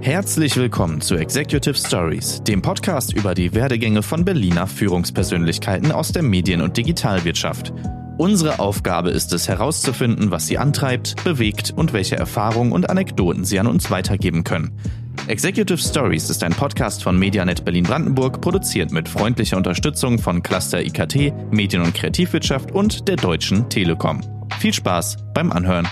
[0.00, 6.22] Herzlich willkommen zu Executive Stories, dem Podcast über die Werdegänge von Berliner Führungspersönlichkeiten aus der
[6.22, 7.72] Medien- und Digitalwirtschaft.
[8.16, 13.58] Unsere Aufgabe ist es herauszufinden, was sie antreibt, bewegt und welche Erfahrungen und Anekdoten sie
[13.58, 14.78] an uns weitergeben können.
[15.26, 21.32] Executive Stories ist ein Podcast von Medianet Berlin-Brandenburg, produziert mit freundlicher Unterstützung von Cluster IKT,
[21.50, 24.20] Medien- und Kreativwirtschaft und der Deutschen Telekom.
[24.60, 25.88] Viel Spaß beim Anhören.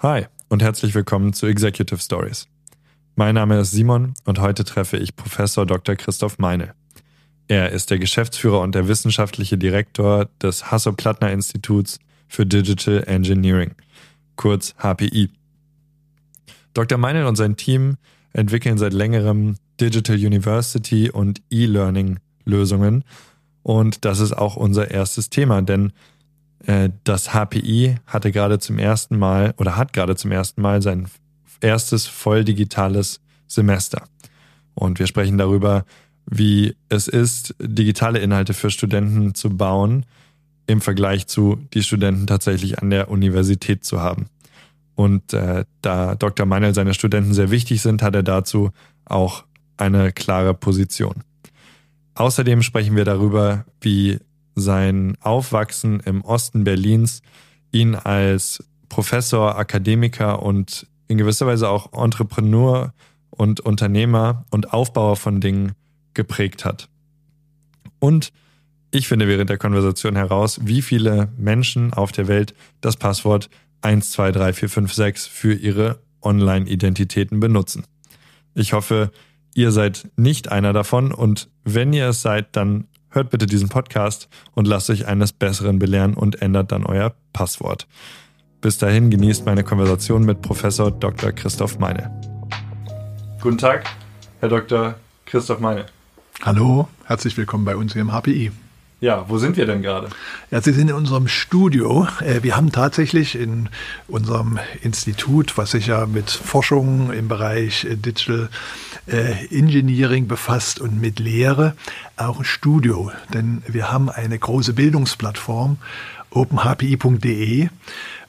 [0.00, 2.46] Hi und herzlich willkommen zu Executive Stories.
[3.16, 5.96] Mein Name ist Simon und heute treffe ich Professor Dr.
[5.96, 6.74] Christoph Meine.
[7.48, 11.98] Er ist der Geschäftsführer und der wissenschaftliche Direktor des Hasso-Plattner Instituts
[12.28, 13.74] für Digital Engineering,
[14.36, 15.30] kurz HPI.
[16.72, 16.98] Dr.
[16.98, 17.96] Meine und sein Team
[18.32, 23.04] entwickeln seit längerem Digital University und E-Learning Lösungen
[23.64, 25.92] und das ist auch unser erstes Thema, denn
[27.04, 31.08] das HPI hatte gerade zum ersten Mal oder hat gerade zum ersten Mal sein
[31.60, 34.04] erstes voll digitales Semester.
[34.74, 35.84] Und wir sprechen darüber,
[36.26, 40.06] wie es ist, digitale Inhalte für Studenten zu bauen,
[40.66, 44.26] im Vergleich zu die Studenten tatsächlich an der Universität zu haben.
[44.94, 46.46] Und äh, da Dr.
[46.46, 48.70] Meinl seine Studenten sehr wichtig sind, hat er dazu
[49.04, 49.44] auch
[49.76, 51.24] eine klare Position.
[52.14, 54.20] Außerdem sprechen wir darüber, wie
[54.54, 57.22] sein Aufwachsen im Osten Berlins
[57.72, 62.92] ihn als Professor, Akademiker und in gewisser Weise auch Entrepreneur
[63.30, 65.72] und Unternehmer und Aufbauer von Dingen
[66.14, 66.88] geprägt hat.
[67.98, 68.32] Und
[68.90, 73.50] ich finde während der Konversation heraus, wie viele Menschen auf der Welt das Passwort
[73.82, 77.84] 123456 für ihre Online-Identitäten benutzen.
[78.54, 79.10] Ich hoffe,
[79.54, 84.28] ihr seid nicht einer davon und wenn ihr es seid, dann hört bitte diesen Podcast
[84.52, 87.86] und lasst euch eines Besseren belehren und ändert dann euer Passwort.
[88.60, 91.32] Bis dahin genießt meine Konversation mit Professor Dr.
[91.32, 92.10] Christoph Meine.
[93.40, 93.84] Guten Tag,
[94.40, 94.94] Herr Dr.
[95.26, 95.86] Christoph Meine.
[96.42, 98.52] Hallo, herzlich willkommen bei uns hier im HPI.
[99.04, 100.08] Ja, wo sind wir denn gerade?
[100.50, 102.08] Ja, Sie sind in unserem Studio.
[102.20, 103.68] Äh, wir haben tatsächlich in
[104.08, 108.48] unserem Institut, was sich ja mit Forschung im Bereich äh, Digital
[109.06, 111.76] äh, Engineering befasst und mit Lehre,
[112.16, 113.12] auch ein Studio.
[113.34, 115.76] Denn wir haben eine große Bildungsplattform,
[116.30, 117.68] openhpi.de.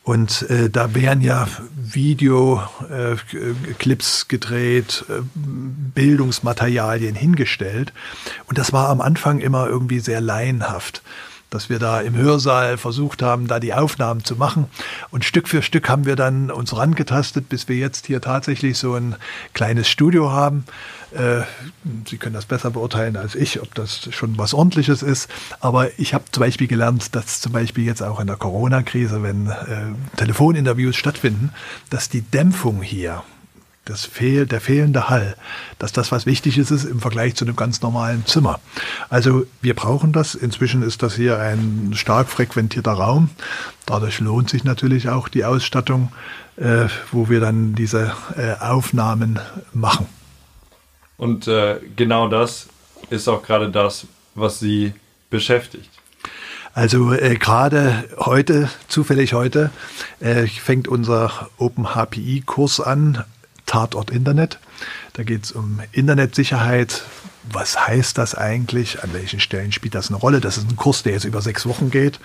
[0.05, 7.91] Und äh, da werden ja Videoclips äh, gedreht, äh, Bildungsmaterialien hingestellt.
[8.45, 11.01] Und das war am Anfang immer irgendwie sehr laienhaft
[11.51, 14.65] dass wir da im Hörsaal versucht haben, da die Aufnahmen zu machen.
[15.09, 18.95] Und Stück für Stück haben wir dann uns rangetastet, bis wir jetzt hier tatsächlich so
[18.95, 19.15] ein
[19.53, 20.65] kleines Studio haben.
[21.11, 21.41] Äh,
[22.05, 25.29] Sie können das besser beurteilen als ich, ob das schon was Ordentliches ist.
[25.59, 29.47] Aber ich habe zum Beispiel gelernt, dass zum Beispiel jetzt auch in der Corona-Krise, wenn
[29.47, 31.51] äh, Telefoninterviews stattfinden,
[31.89, 33.23] dass die Dämpfung hier
[33.85, 35.35] das Fehl, der fehlende Hall,
[35.77, 38.59] dass das was Wichtiges ist im Vergleich zu einem ganz normalen Zimmer.
[39.09, 40.33] Also wir brauchen das.
[40.33, 43.29] Inzwischen ist das hier ein stark frequentierter Raum.
[43.85, 46.11] Dadurch lohnt sich natürlich auch die Ausstattung,
[46.57, 49.39] äh, wo wir dann diese äh, Aufnahmen
[49.71, 50.07] machen.
[51.17, 52.67] Und äh, genau das
[53.09, 54.93] ist auch gerade das, was Sie
[55.29, 55.89] beschäftigt.
[56.73, 59.71] Also äh, gerade heute, zufällig heute,
[60.19, 63.23] äh, fängt unser Open HPI-Kurs an
[63.65, 64.59] Tatort Internet.
[65.13, 67.03] Da geht es um Internetsicherheit.
[67.51, 69.03] Was heißt das eigentlich?
[69.03, 70.41] An welchen Stellen spielt das eine Rolle?
[70.41, 72.19] Das ist ein Kurs, der jetzt über sechs Wochen geht.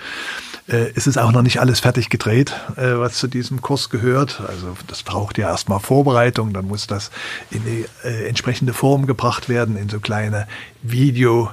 [0.66, 4.40] Äh, es ist auch noch nicht alles fertig gedreht, äh, was zu diesem Kurs gehört.
[4.46, 7.10] Also das braucht ja erstmal Vorbereitung, dann muss das
[7.50, 10.46] in die äh, entsprechende Form gebracht werden, in so kleine
[10.82, 11.50] Video-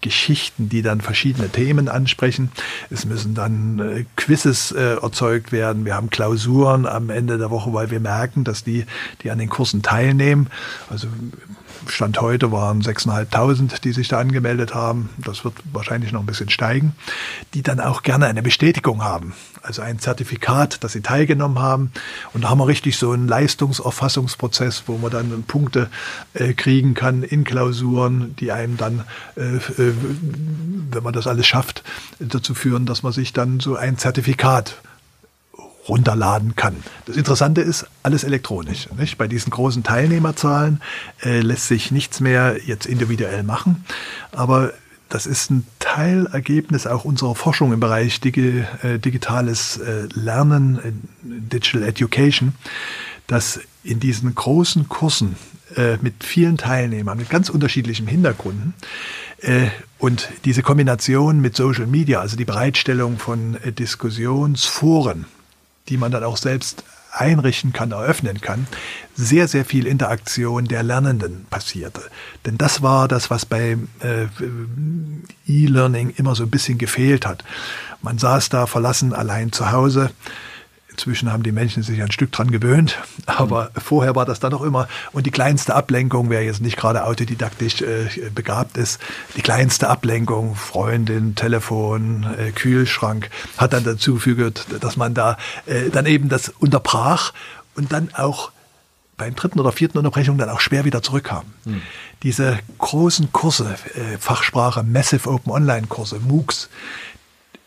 [0.00, 2.52] Geschichten, die dann verschiedene Themen ansprechen.
[2.88, 5.84] Es müssen dann äh, Quizzes äh, erzeugt werden.
[5.84, 8.86] Wir haben Klausuren am Ende der Woche, weil wir merken, dass die,
[9.22, 10.50] die an den Kursen teilnehmen,
[10.88, 11.08] also
[11.90, 15.10] Stand heute waren 6.500, die sich da angemeldet haben.
[15.18, 16.94] Das wird wahrscheinlich noch ein bisschen steigen.
[17.54, 19.34] Die dann auch gerne eine Bestätigung haben.
[19.62, 21.92] Also ein Zertifikat, dass sie teilgenommen haben.
[22.32, 25.88] Und da haben wir richtig so einen Leistungserfassungsprozess, wo man dann Punkte
[26.34, 29.04] äh, kriegen kann in Klausuren, die einem dann,
[29.36, 29.94] äh, äh,
[30.90, 31.82] wenn man das alles schafft,
[32.18, 34.76] dazu führen, dass man sich dann so ein Zertifikat
[35.88, 36.76] runterladen kann.
[37.06, 38.88] Das Interessante ist, alles elektronisch.
[38.98, 39.18] Nicht?
[39.18, 40.80] Bei diesen großen Teilnehmerzahlen
[41.22, 43.84] äh, lässt sich nichts mehr jetzt individuell machen,
[44.32, 44.72] aber
[45.08, 50.92] das ist ein Teilergebnis auch unserer Forschung im Bereich Digi äh, digitales äh, Lernen, äh,
[51.22, 52.54] Digital Education,
[53.26, 55.36] dass in diesen großen Kursen
[55.76, 58.74] äh, mit vielen Teilnehmern, mit ganz unterschiedlichen Hintergründen,
[59.40, 59.68] äh,
[59.98, 65.26] und diese Kombination mit Social Media, also die Bereitstellung von Diskussionsforen,
[65.88, 68.66] die man dann auch selbst einrichten kann, eröffnen kann,
[69.14, 72.02] sehr, sehr viel Interaktion der Lernenden passierte.
[72.44, 74.26] Denn das war das, was beim äh,
[75.46, 77.44] E-Learning immer so ein bisschen gefehlt hat.
[78.02, 80.10] Man saß da verlassen allein zu Hause
[80.98, 83.80] Inzwischen haben die Menschen sich ein Stück dran gewöhnt, aber mhm.
[83.80, 84.88] vorher war das dann noch immer.
[85.12, 89.00] Und die kleinste Ablenkung, wer jetzt nicht gerade autodidaktisch äh, begabt ist,
[89.36, 95.90] die kleinste Ablenkung, Freundin, Telefon, äh, Kühlschrank, hat dann dazu geführt, dass man da äh,
[95.90, 97.32] dann eben das unterbrach
[97.76, 98.50] und dann auch
[99.16, 101.44] beim dritten oder vierten Unterbrechung dann auch schwer wieder zurückkam.
[101.64, 101.82] Mhm.
[102.24, 106.68] Diese großen Kurse, äh, Fachsprache, Massive Open Online Kurse, MOOCs,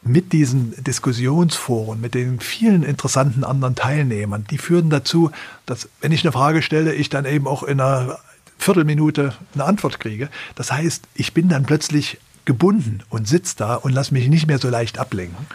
[0.03, 5.31] mit diesen Diskussionsforen, mit den vielen interessanten anderen Teilnehmern, die führen dazu,
[5.65, 8.17] dass, wenn ich eine Frage stelle, ich dann eben auch in einer
[8.57, 10.29] Viertelminute eine Antwort kriege.
[10.55, 14.57] Das heißt, ich bin dann plötzlich gebunden und sitze da und lasse mich nicht mehr
[14.57, 15.45] so leicht ablenken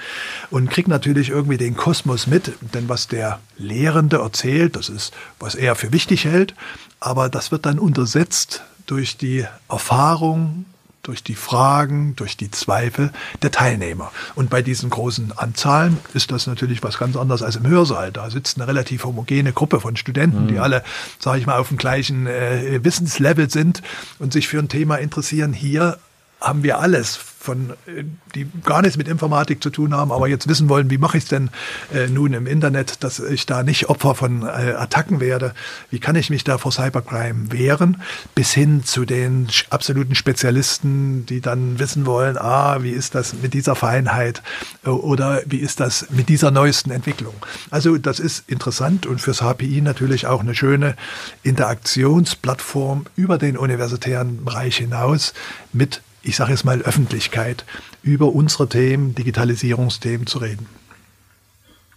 [0.51, 5.57] und kriege natürlich irgendwie den Kosmos mit, denn was der Lehrende erzählt, das ist, was
[5.57, 6.55] er für wichtig hält,
[7.01, 10.65] aber das wird dann untersetzt durch die Erfahrung
[11.07, 13.13] durch die Fragen, durch die Zweifel
[13.43, 14.11] der Teilnehmer.
[14.35, 18.13] Und bei diesen großen Anzahlen ist das natürlich was ganz anderes als im Hörsaal.
[18.13, 20.49] Da sitzt eine relativ homogene Gruppe von Studenten, mhm.
[20.49, 20.83] die alle,
[21.19, 23.83] sage ich mal, auf dem gleichen äh, Wissenslevel sind
[24.19, 25.53] und sich für ein Thema interessieren.
[25.53, 25.99] Hier
[26.41, 28.05] haben wir alles von, äh,
[28.35, 31.25] die gar nichts mit Informatik zu tun haben, aber jetzt wissen wollen, wie mache ich
[31.25, 31.51] es denn
[31.95, 35.55] äh, nun im Internet, dass ich da nicht Opfer von äh, Attacken werde,
[35.91, 38.03] wie kann ich mich da vor Cybercrime wehren,
[38.35, 43.55] bis hin zu den absoluten Spezialisten, die dann wissen wollen, ah, wie ist das mit
[43.55, 44.43] dieser Feinheit
[44.85, 47.35] äh, oder wie ist das mit dieser neuesten Entwicklung.
[47.71, 50.97] Also das ist interessant und fürs HPI natürlich auch eine schöne
[51.45, 55.33] Interaktionsplattform über den universitären Bereich hinaus
[55.73, 57.65] mit ich sage jetzt mal, Öffentlichkeit
[58.03, 60.67] über unsere Themen, Digitalisierungsthemen zu reden.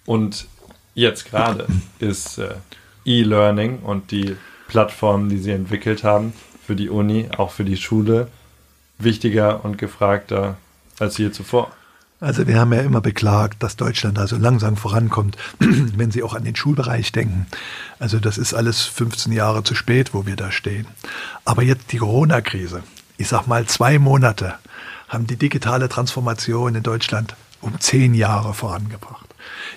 [0.06, 0.48] Und
[0.94, 1.68] jetzt gerade
[2.00, 2.54] ist äh,
[3.06, 4.36] E-Learning und die
[4.68, 6.34] Plattformen, die Sie entwickelt haben
[6.66, 8.28] für die Uni, auch für die Schule,
[9.00, 10.58] wichtiger und gefragter
[11.00, 11.72] als je zuvor.
[12.22, 16.34] Also wir haben ja immer beklagt, dass Deutschland da so langsam vorankommt, wenn Sie auch
[16.36, 17.48] an den Schulbereich denken.
[17.98, 20.86] Also das ist alles 15 Jahre zu spät, wo wir da stehen.
[21.46, 22.84] Aber jetzt die Corona-Krise
[23.20, 24.56] ich sag mal, zwei Monate
[25.10, 29.28] haben die digitale Transformation in Deutschland um zehn Jahre vorangebracht.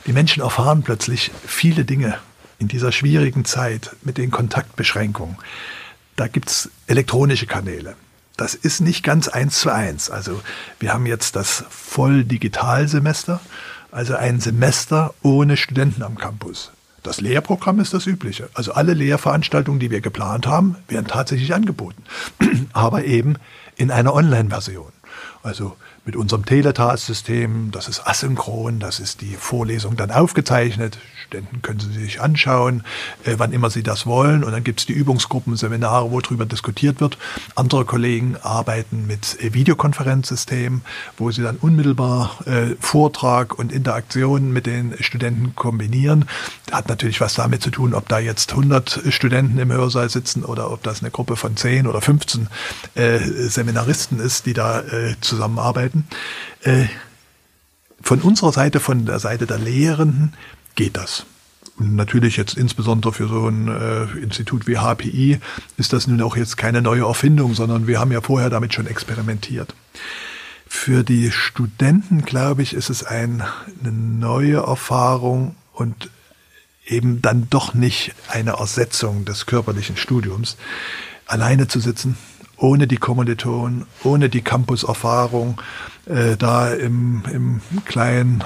[0.06, 2.18] Die Menschen erfahren plötzlich viele Dinge
[2.60, 5.36] in dieser schwierigen Zeit mit den Kontaktbeschränkungen.
[6.14, 7.96] Da gibt's elektronische Kanäle.
[8.36, 10.08] Das ist nicht ganz eins zu eins.
[10.08, 10.40] Also
[10.78, 13.40] wir haben jetzt das Volldigitalsemester,
[13.90, 16.70] also ein Semester ohne Studenten am Campus.
[17.02, 18.48] Das Lehrprogramm ist das übliche.
[18.54, 22.02] Also alle Lehrveranstaltungen, die wir geplant haben, werden tatsächlich angeboten.
[22.72, 23.36] Aber eben
[23.76, 24.92] in einer Online-Version.
[25.42, 30.98] Also mit unserem Teletask-System, das ist asynchron, das ist die Vorlesung dann aufgezeichnet,
[31.32, 32.82] Studenten können sie sich anschauen,
[33.24, 34.44] äh, wann immer sie das wollen.
[34.44, 37.16] Und dann gibt es die Übungsgruppen, Seminare, wo darüber diskutiert wird.
[37.54, 40.82] Andere Kollegen arbeiten mit äh, Videokonferenzsystemen,
[41.16, 46.26] wo sie dann unmittelbar äh, Vortrag und Interaktion mit den Studenten kombinieren.
[46.70, 50.70] Hat natürlich was damit zu tun, ob da jetzt 100 Studenten im Hörsaal sitzen oder
[50.70, 52.48] ob das eine Gruppe von 10 oder 15
[52.94, 55.91] äh, Seminaristen ist, die da äh, zusammenarbeiten.
[56.62, 56.86] Äh,
[58.00, 60.34] von unserer Seite, von der Seite der Lehrenden,
[60.74, 61.24] geht das.
[61.78, 65.40] Und natürlich jetzt insbesondere für so ein äh, Institut wie HPI
[65.76, 68.86] ist das nun auch jetzt keine neue Erfindung, sondern wir haben ja vorher damit schon
[68.86, 69.74] experimentiert.
[70.66, 73.42] Für die Studenten, glaube ich, ist es ein,
[73.80, 76.10] eine neue Erfahrung und
[76.86, 80.56] eben dann doch nicht eine Ersetzung des körperlichen Studiums,
[81.26, 82.16] alleine zu sitzen,
[82.56, 85.60] ohne die Kommilitonen, ohne die Campuserfahrung,
[86.06, 88.44] äh, da im, im kleinen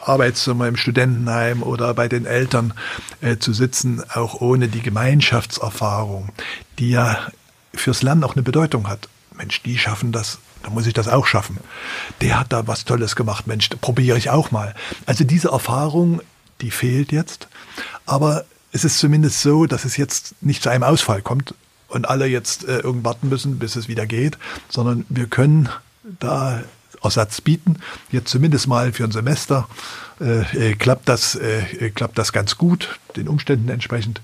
[0.00, 2.74] Arbeitszimmer im Studentenheim oder bei den Eltern
[3.20, 6.30] äh, zu sitzen, auch ohne die Gemeinschaftserfahrung,
[6.78, 7.18] die ja
[7.74, 9.08] fürs Lernen auch eine Bedeutung hat.
[9.36, 11.58] Mensch, die schaffen das, da muss ich das auch schaffen.
[12.20, 14.74] Der hat da was Tolles gemacht, Mensch, probiere ich auch mal.
[15.06, 16.20] Also diese Erfahrung,
[16.60, 17.48] die fehlt jetzt.
[18.04, 21.54] Aber es ist zumindest so, dass es jetzt nicht zu einem Ausfall kommt
[21.92, 25.68] und alle jetzt äh, irgendwann warten müssen, bis es wieder geht, sondern wir können
[26.18, 26.62] da
[27.02, 27.76] Ersatz bieten.
[28.10, 29.68] Jetzt zumindest mal für ein Semester
[30.20, 34.20] äh, äh, klappt, das, äh, klappt das ganz gut, den Umständen entsprechend.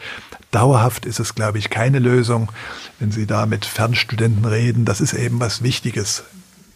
[0.52, 2.50] Dauerhaft ist es, glaube ich, keine Lösung,
[2.98, 4.84] wenn Sie da mit Fernstudenten reden.
[4.84, 6.24] Das ist eben was Wichtiges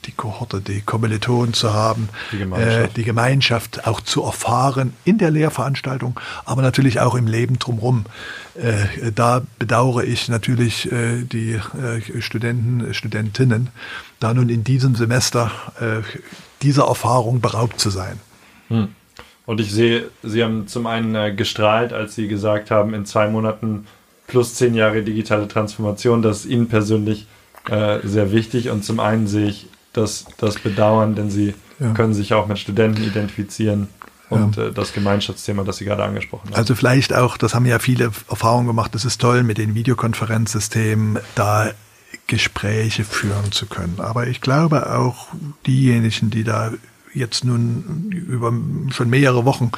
[0.05, 2.79] die Kohorte, die Kommilitonen zu haben, die Gemeinschaft.
[2.79, 8.05] Äh, die Gemeinschaft auch zu erfahren in der Lehrveranstaltung, aber natürlich auch im Leben drumherum.
[8.55, 13.71] Äh, da bedauere ich natürlich äh, die äh, Studenten, Studentinnen,
[14.21, 16.03] da nun in diesem Semester äh,
[16.63, 18.21] dieser Erfahrung beraubt zu sein.
[18.69, 18.89] Hm.
[19.45, 23.29] Und ich sehe, Sie haben zum einen äh, gestrahlt, als Sie gesagt haben, in zwei
[23.29, 23.87] Monaten
[24.27, 26.23] plus zehn Jahre digitale Transformation.
[26.23, 27.27] Das ist Ihnen persönlich
[27.69, 28.71] äh, sehr wichtig.
[28.71, 31.93] Und zum einen sehe ich das, das Bedauern, denn Sie ja.
[31.93, 33.89] können sich auch mit Studenten identifizieren
[34.31, 34.69] und ja.
[34.69, 36.57] äh, das Gemeinschaftsthema, das Sie gerade angesprochen haben.
[36.57, 41.19] Also vielleicht auch, das haben ja viele Erfahrungen gemacht, das ist toll mit den Videokonferenzsystemen,
[41.35, 41.71] da
[42.27, 43.97] Gespräche führen zu können.
[43.99, 45.29] Aber ich glaube auch
[45.67, 46.73] diejenigen, die da
[47.15, 48.53] jetzt nun über
[48.91, 49.71] schon mehrere Wochen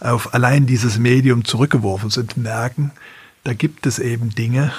[0.00, 2.92] auf allein dieses Medium zurückgeworfen sind, merken,
[3.44, 4.72] da gibt es eben Dinge,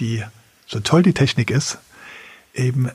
[0.00, 0.24] die,
[0.66, 1.78] so toll die Technik ist,
[2.54, 2.90] eben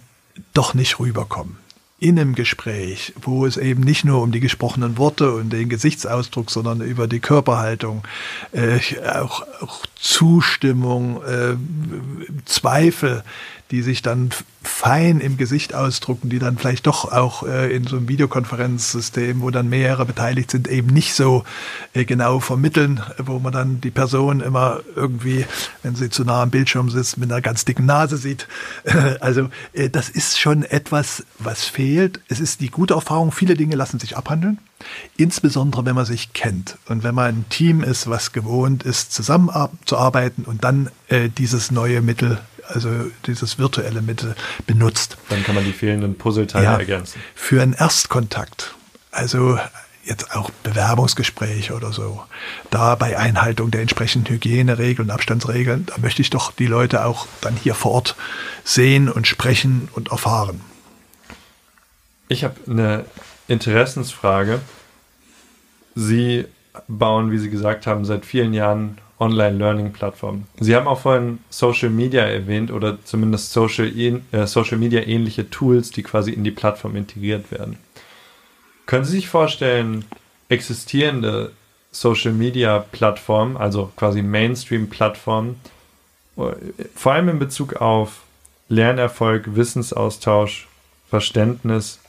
[0.54, 1.58] doch nicht rüberkommen.
[2.00, 6.52] In einem Gespräch, wo es eben nicht nur um die gesprochenen Worte und den Gesichtsausdruck,
[6.52, 8.04] sondern über die Körperhaltung,
[8.52, 8.80] äh,
[9.10, 11.56] auch, auch Zustimmung, äh,
[12.46, 13.24] Zweifel,
[13.72, 14.32] die sich dann
[14.64, 19.50] fein im Gesicht ausdrucken, die dann vielleicht doch auch äh, in so einem Videokonferenzsystem, wo
[19.50, 21.44] dann mehrere beteiligt sind, eben nicht so
[21.94, 25.46] äh, genau vermitteln, wo man dann die Person immer irgendwie,
[25.84, 28.48] wenn sie zu nah am Bildschirm sitzt, mit einer ganz dicken Nase sieht.
[29.20, 32.20] also äh, das ist schon etwas, was fehlt.
[32.28, 34.60] Es ist die gute Erfahrung, viele Dinge lassen sich abhandeln.
[35.18, 40.46] Insbesondere, wenn man sich kennt und wenn man ein Team ist, was gewohnt ist, zusammenzuarbeiten
[40.46, 42.90] und dann äh, dieses neue Mittel also
[43.26, 45.18] dieses virtuelle Mittel benutzt.
[45.30, 47.22] Dann kann man die fehlenden Puzzleteile ja, ergänzen.
[47.36, 48.76] Für einen Erstkontakt,
[49.12, 49.58] also
[50.04, 52.24] jetzt auch Bewerbungsgespräche oder so,
[52.70, 57.56] da bei Einhaltung der entsprechenden Hygieneregeln, Abstandsregeln, da möchte ich doch die Leute auch dann
[57.56, 58.16] hier vor Ort
[58.64, 60.62] sehen und sprechen und erfahren.
[62.30, 63.06] Ich habe eine
[63.48, 64.60] Interessensfrage.
[65.96, 66.46] Sie
[66.88, 70.44] bauen, wie Sie gesagt haben, seit vielen Jahren Online-Learning-Plattform.
[70.60, 75.92] Sie haben auch vorhin Social Media erwähnt oder zumindest Social, äh, Social Media ähnliche Tools,
[75.92, 77.78] die quasi in die Plattform integriert werden.
[78.86, 80.06] Können Sie sich vorstellen,
[80.50, 81.52] existierende
[81.92, 85.60] Social Media Plattformen, also quasi Mainstream-Plattformen,
[86.96, 88.22] vor allem in Bezug auf
[88.70, 90.68] Lernerfolg, Wissensaustausch,
[91.10, 92.00] Verständnis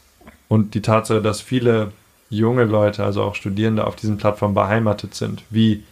[0.49, 1.93] und die Tatsache, dass viele
[2.31, 5.83] junge Leute, also auch Studierende auf diesen Plattformen beheimatet sind, wie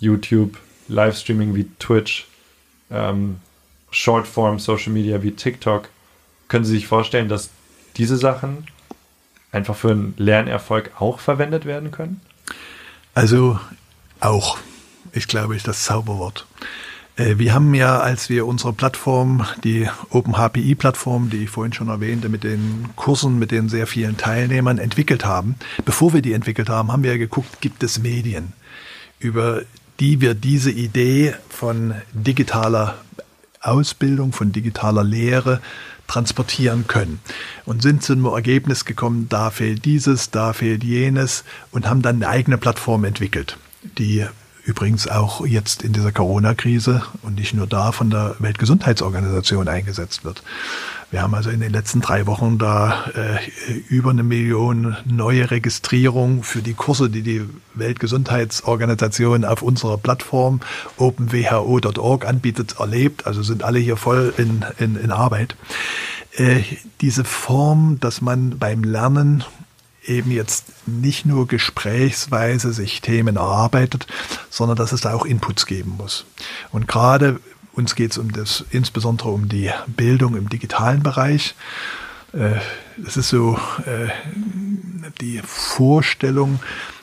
[0.00, 2.26] YouTube, Livestreaming wie Twitch,
[2.90, 3.36] ähm,
[3.90, 5.88] Shortform Social Media wie TikTok.
[6.48, 7.50] Können Sie sich vorstellen, dass
[7.96, 8.66] diese Sachen
[9.52, 12.20] einfach für einen Lernerfolg auch verwendet werden können?
[13.14, 13.58] Also
[14.20, 14.58] auch.
[15.12, 16.46] Ich glaube, ist das Zauberwort.
[17.16, 22.28] Äh, wir haben ja, als wir unsere Plattform, die OpenHPI-Plattform, die ich vorhin schon erwähnte,
[22.28, 26.92] mit den Kursen, mit den sehr vielen Teilnehmern entwickelt haben, bevor wir die entwickelt haben,
[26.92, 28.52] haben wir ja geguckt, gibt es Medien,
[29.18, 29.62] über
[30.00, 32.96] die wir diese Idee von digitaler
[33.60, 35.60] Ausbildung, von digitaler Lehre
[36.06, 37.20] transportieren können.
[37.64, 42.16] Und sind zu einem Ergebnis gekommen, da fehlt dieses, da fehlt jenes und haben dann
[42.16, 43.58] eine eigene Plattform entwickelt,
[43.98, 44.24] die
[44.64, 50.42] übrigens auch jetzt in dieser Corona-Krise und nicht nur da von der Weltgesundheitsorganisation eingesetzt wird.
[51.10, 53.38] Wir haben also in den letzten drei Wochen da äh,
[53.88, 60.60] über eine Million neue Registrierungen für die Kurse, die die Weltgesundheitsorganisation auf unserer Plattform
[60.98, 63.26] openwho.org anbietet, erlebt.
[63.26, 65.56] Also sind alle hier voll in, in, in Arbeit.
[66.36, 66.60] Äh,
[67.00, 69.44] diese Form, dass man beim Lernen
[70.04, 74.06] eben jetzt nicht nur gesprächsweise sich Themen erarbeitet,
[74.50, 76.26] sondern dass es da auch Inputs geben muss.
[76.70, 77.40] Und gerade
[77.78, 81.54] uns geht es um das, insbesondere um die Bildung im digitalen Bereich.
[82.32, 82.56] Äh,
[83.06, 84.08] es ist so äh,
[85.20, 86.58] die Vorstellung,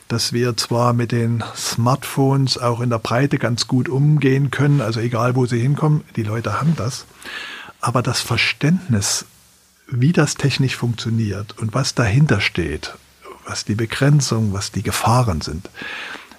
[0.08, 5.00] dass wir zwar mit den Smartphones auch in der Breite ganz gut umgehen können, also
[5.00, 7.06] egal wo sie hinkommen, die Leute haben das,
[7.80, 9.24] aber das Verständnis
[9.88, 12.94] wie das technisch funktioniert und was dahinter steht,
[13.46, 15.70] was die Begrenzung, was die Gefahren sind,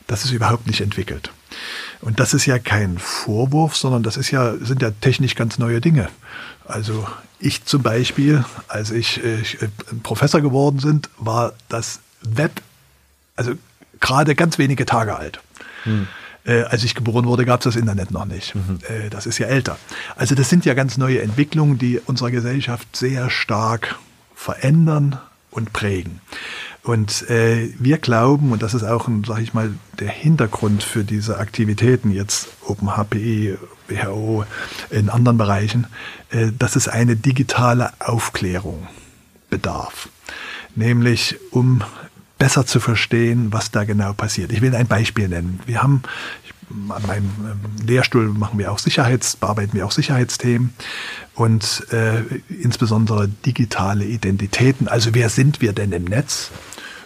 [0.05, 1.31] das ist überhaupt nicht entwickelt.
[2.01, 5.81] Und das ist ja kein Vorwurf, sondern das ist ja, sind ja technisch ganz neue
[5.81, 6.09] Dinge.
[6.65, 7.07] Also
[7.39, 9.43] ich zum Beispiel, als ich äh,
[10.03, 12.61] Professor geworden sind, war das Web,
[13.35, 13.53] also
[13.99, 15.39] gerade ganz wenige Tage alt.
[15.83, 16.07] Hm.
[16.45, 18.55] Äh, als ich geboren wurde, gab es das Internet noch nicht.
[18.55, 18.79] Mhm.
[18.87, 19.77] Äh, das ist ja älter.
[20.15, 23.97] Also das sind ja ganz neue Entwicklungen, die unsere Gesellschaft sehr stark
[24.33, 25.19] verändern
[25.51, 26.21] und prägen.
[26.87, 31.37] Und äh, wir glauben, und das ist auch, sage ich mal, der Hintergrund für diese
[31.37, 33.57] Aktivitäten jetzt OpenHPE,
[33.89, 34.45] WHO,
[34.89, 35.87] in anderen Bereichen,
[36.29, 38.87] äh, dass es eine digitale Aufklärung
[39.49, 40.07] bedarf.
[40.75, 41.83] Nämlich um
[42.37, 44.53] besser zu verstehen, was da genau passiert.
[44.53, 45.59] Ich will ein Beispiel nennen.
[45.65, 46.03] Wir haben
[46.69, 50.73] an meinem ähm, Lehrstuhl machen wir auch Sicherheits, bearbeiten wir auch Sicherheitsthemen
[51.35, 54.87] und äh, insbesondere digitale Identitäten.
[54.87, 56.51] Also wer sind wir denn im Netz?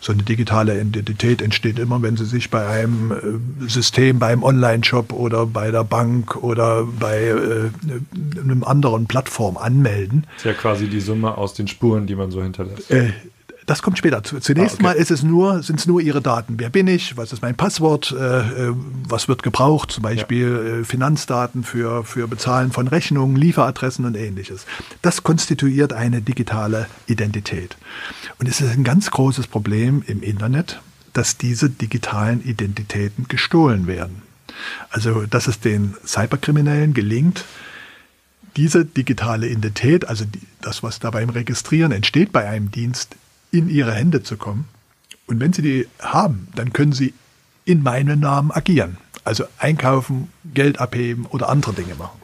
[0.04, 5.14] So eine digitale Identität entsteht immer, wenn Sie sich bei einem äh, System, beim Online-Shop
[5.14, 7.70] oder bei der Bank oder bei äh,
[8.40, 10.26] einem anderen Plattform anmelden.
[10.26, 12.90] Das ist ja quasi die Summe aus den Spuren, die man so hinterlässt.
[12.90, 13.14] Äh,
[13.72, 14.22] das kommt später.
[14.22, 14.84] Zunächst ah, okay.
[14.84, 16.56] mal ist es nur, sind es nur Ihre Daten.
[16.58, 17.16] Wer bin ich?
[17.16, 18.12] Was ist mein Passwort?
[18.12, 18.74] Äh, äh,
[19.08, 19.92] was wird gebraucht?
[19.92, 20.80] Zum Beispiel ja.
[20.80, 24.66] äh, Finanzdaten für, für Bezahlen von Rechnungen, Lieferadressen und ähnliches.
[25.02, 27.78] Das konstituiert eine digitale Identität.
[28.40, 30.82] Und es ist ein ganz großes Problem im Internet,
[31.14, 34.22] dass diese digitalen Identitäten gestohlen werden.
[34.90, 37.46] Also, dass es den Cyberkriminellen gelingt,
[38.58, 43.16] diese digitale Identität, also die, das, was da beim Registrieren entsteht bei einem Dienst,
[43.52, 44.66] in ihre Hände zu kommen.
[45.28, 47.14] Und wenn sie die haben, dann können sie
[47.66, 48.98] in meinem Namen agieren.
[49.24, 52.20] Also einkaufen, Geld abheben oder andere Dinge machen.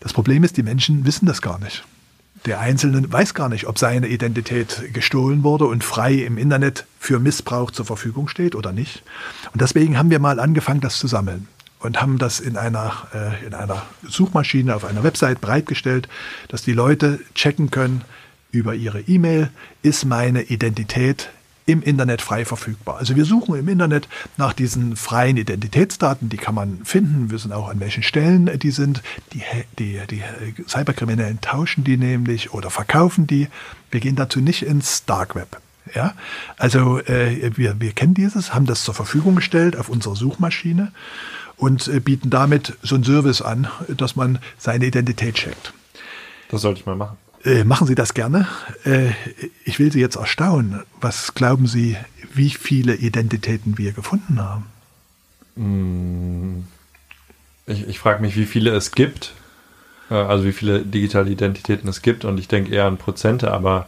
[0.00, 1.84] Das Problem ist, die Menschen wissen das gar nicht.
[2.44, 7.18] Der Einzelne weiß gar nicht, ob seine Identität gestohlen wurde und frei im Internet für
[7.18, 9.02] Missbrauch zur Verfügung steht oder nicht.
[9.52, 11.48] Und deswegen haben wir mal angefangen, das zu sammeln
[11.80, 16.08] und haben das in einer, äh, in einer Suchmaschine auf einer Website bereitgestellt,
[16.48, 18.02] dass die Leute checken können,
[18.56, 19.50] über Ihre E-Mail
[19.82, 21.30] ist meine Identität
[21.66, 22.98] im Internet frei verfügbar.
[22.98, 27.52] Also wir suchen im Internet nach diesen freien Identitätsdaten, die kann man finden, wir wissen
[27.52, 29.02] auch an welchen Stellen die sind.
[29.32, 29.42] Die,
[29.78, 30.22] die, die
[30.68, 33.48] Cyberkriminellen tauschen die nämlich oder verkaufen die.
[33.90, 35.60] Wir gehen dazu nicht ins Dark Web.
[35.94, 36.14] Ja,
[36.56, 40.92] also äh, wir, wir kennen dieses, haben das zur Verfügung gestellt auf unserer Suchmaschine
[41.56, 45.72] und äh, bieten damit so einen Service an, dass man seine Identität checkt.
[46.48, 47.16] Das sollte ich mal machen.
[47.46, 48.48] Äh, machen Sie das gerne.
[48.84, 49.10] Äh,
[49.64, 50.82] ich will Sie jetzt erstaunen.
[51.00, 51.96] Was glauben Sie,
[52.34, 54.64] wie viele Identitäten wir gefunden haben?
[55.54, 56.64] Hm.
[57.66, 59.32] Ich, ich frage mich, wie viele es gibt.
[60.10, 62.24] Äh, also wie viele digitale Identitäten es gibt.
[62.24, 63.86] Und ich denke eher an Prozente, aber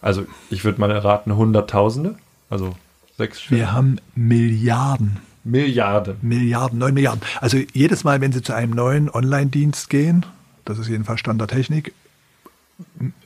[0.00, 2.14] also ich würde mal erraten, Hunderttausende.
[2.48, 2.76] Also
[3.18, 5.16] sechs Wir haben Milliarden.
[5.42, 6.16] Milliarden.
[6.22, 7.22] Milliarden, neun Milliarden.
[7.40, 10.26] Also jedes Mal, wenn Sie zu einem neuen Online-Dienst gehen,
[10.64, 11.92] das ist jedenfalls Stand der Technik,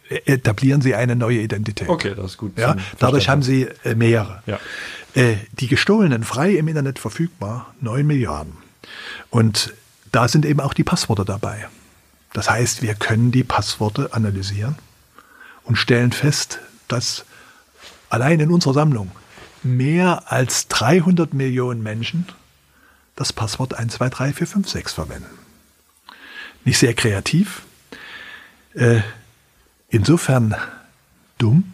[0.08, 1.88] etablieren sie eine neue Identität.
[1.88, 2.58] Okay, das ist gut.
[2.58, 4.42] Ja, dadurch haben sie äh, mehrere.
[4.46, 4.58] Ja.
[5.14, 8.56] Äh, die gestohlenen, frei im Internet verfügbar, 9 Milliarden.
[9.30, 9.74] Und
[10.12, 11.68] da sind eben auch die Passworte dabei.
[12.32, 14.76] Das heißt, wir können die Passworte analysieren
[15.62, 17.24] und stellen fest, dass
[18.10, 19.10] allein in unserer Sammlung
[19.62, 22.26] mehr als 300 Millionen Menschen
[23.16, 25.38] das Passwort 123456 verwenden.
[26.64, 27.62] Nicht sehr kreativ.
[29.94, 30.56] Insofern
[31.38, 31.72] dumm,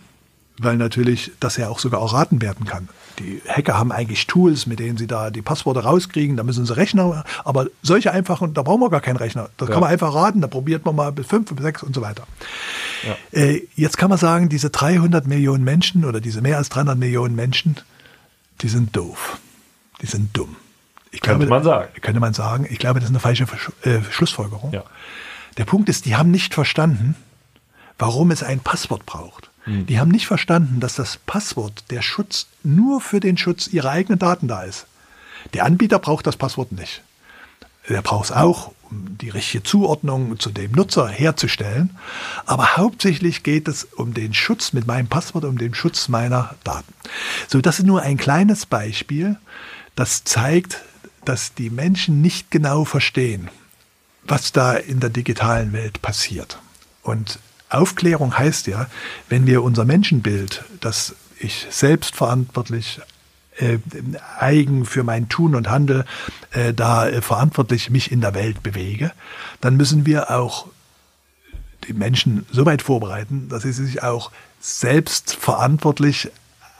[0.58, 2.90] weil natürlich das ja auch sogar erraten werden kann.
[3.18, 6.76] Die Hacker haben eigentlich Tools, mit denen sie da die Passworte rauskriegen, da müssen sie
[6.76, 9.48] Rechner, aber solche einfachen, da brauchen wir gar keinen Rechner.
[9.56, 9.72] Das ja.
[9.72, 12.26] kann man einfach raten, da probiert man mal bis fünf, bis sechs und so weiter.
[13.06, 13.16] Ja.
[13.40, 17.34] Äh, jetzt kann man sagen, diese 300 Millionen Menschen oder diese mehr als 300 Millionen
[17.34, 17.76] Menschen,
[18.60, 19.38] die sind doof.
[20.02, 20.56] Die sind dumm.
[21.10, 21.88] Ich könnte glaube, man sagen.
[22.02, 22.66] Könnte man sagen.
[22.68, 23.46] Ich glaube, das ist eine falsche
[23.82, 24.72] äh, Schlussfolgerung.
[24.72, 24.84] Ja.
[25.56, 27.16] Der Punkt ist, die haben nicht verstanden,
[28.00, 29.50] warum es ein Passwort braucht.
[29.66, 29.86] Mhm.
[29.86, 34.18] Die haben nicht verstanden, dass das Passwort, der Schutz, nur für den Schutz ihrer eigenen
[34.18, 34.86] Daten da ist.
[35.54, 37.02] Der Anbieter braucht das Passwort nicht.
[37.88, 41.96] Der braucht es auch, um die richtige Zuordnung zu dem Nutzer herzustellen.
[42.46, 46.92] Aber hauptsächlich geht es um den Schutz mit meinem Passwort, um den Schutz meiner Daten.
[47.48, 49.36] So, das ist nur ein kleines Beispiel,
[49.96, 50.82] das zeigt,
[51.24, 53.48] dass die Menschen nicht genau verstehen,
[54.24, 56.58] was da in der digitalen Welt passiert.
[57.02, 57.38] Und
[57.70, 58.86] Aufklärung heißt ja,
[59.28, 63.00] wenn wir unser Menschenbild, das ich selbstverantwortlich
[63.58, 63.78] äh,
[64.38, 66.04] eigen für mein Tun und Handel
[66.50, 69.12] äh, da äh, verantwortlich mich in der Welt bewege,
[69.60, 70.66] dann müssen wir auch
[71.88, 74.30] die Menschen so weit vorbereiten, dass sie sich auch
[74.60, 76.30] selbstverantwortlich,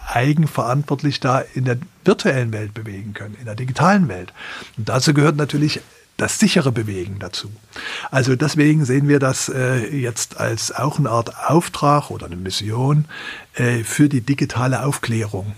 [0.06, 4.32] eigenverantwortlich da in der virtuellen Welt bewegen können, in der digitalen Welt.
[4.76, 5.80] Und dazu gehört natürlich
[6.20, 7.50] das sichere Bewegen dazu.
[8.10, 13.06] Also deswegen sehen wir das äh, jetzt als auch eine Art Auftrag oder eine Mission
[13.54, 15.54] äh, für die digitale Aufklärung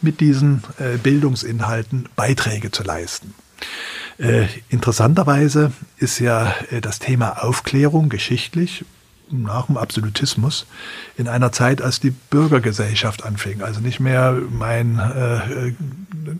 [0.00, 3.34] mit diesen äh, Bildungsinhalten Beiträge zu leisten.
[4.18, 8.84] Äh, interessanterweise ist ja äh, das Thema Aufklärung geschichtlich
[9.30, 10.66] nach dem Absolutismus
[11.16, 13.62] in einer Zeit, als die Bürgergesellschaft anfing.
[13.62, 15.72] Also nicht mehr mein äh,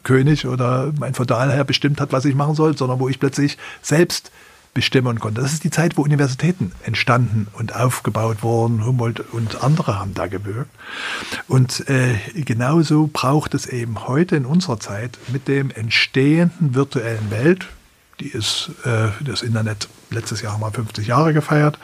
[0.02, 4.30] König oder mein Feudalherr bestimmt hat, was ich machen soll, sondern wo ich plötzlich selbst
[4.76, 5.40] bestimmen konnte.
[5.40, 8.84] Das ist die Zeit, wo Universitäten entstanden und aufgebaut wurden.
[8.84, 10.70] Humboldt und andere haben da gewirkt.
[11.48, 17.68] Und äh, genauso braucht es eben heute in unserer Zeit mit dem entstehenden virtuellen Welt,
[18.20, 21.78] die ist äh, das Internet letztes Jahr haben wir 50 Jahre gefeiert.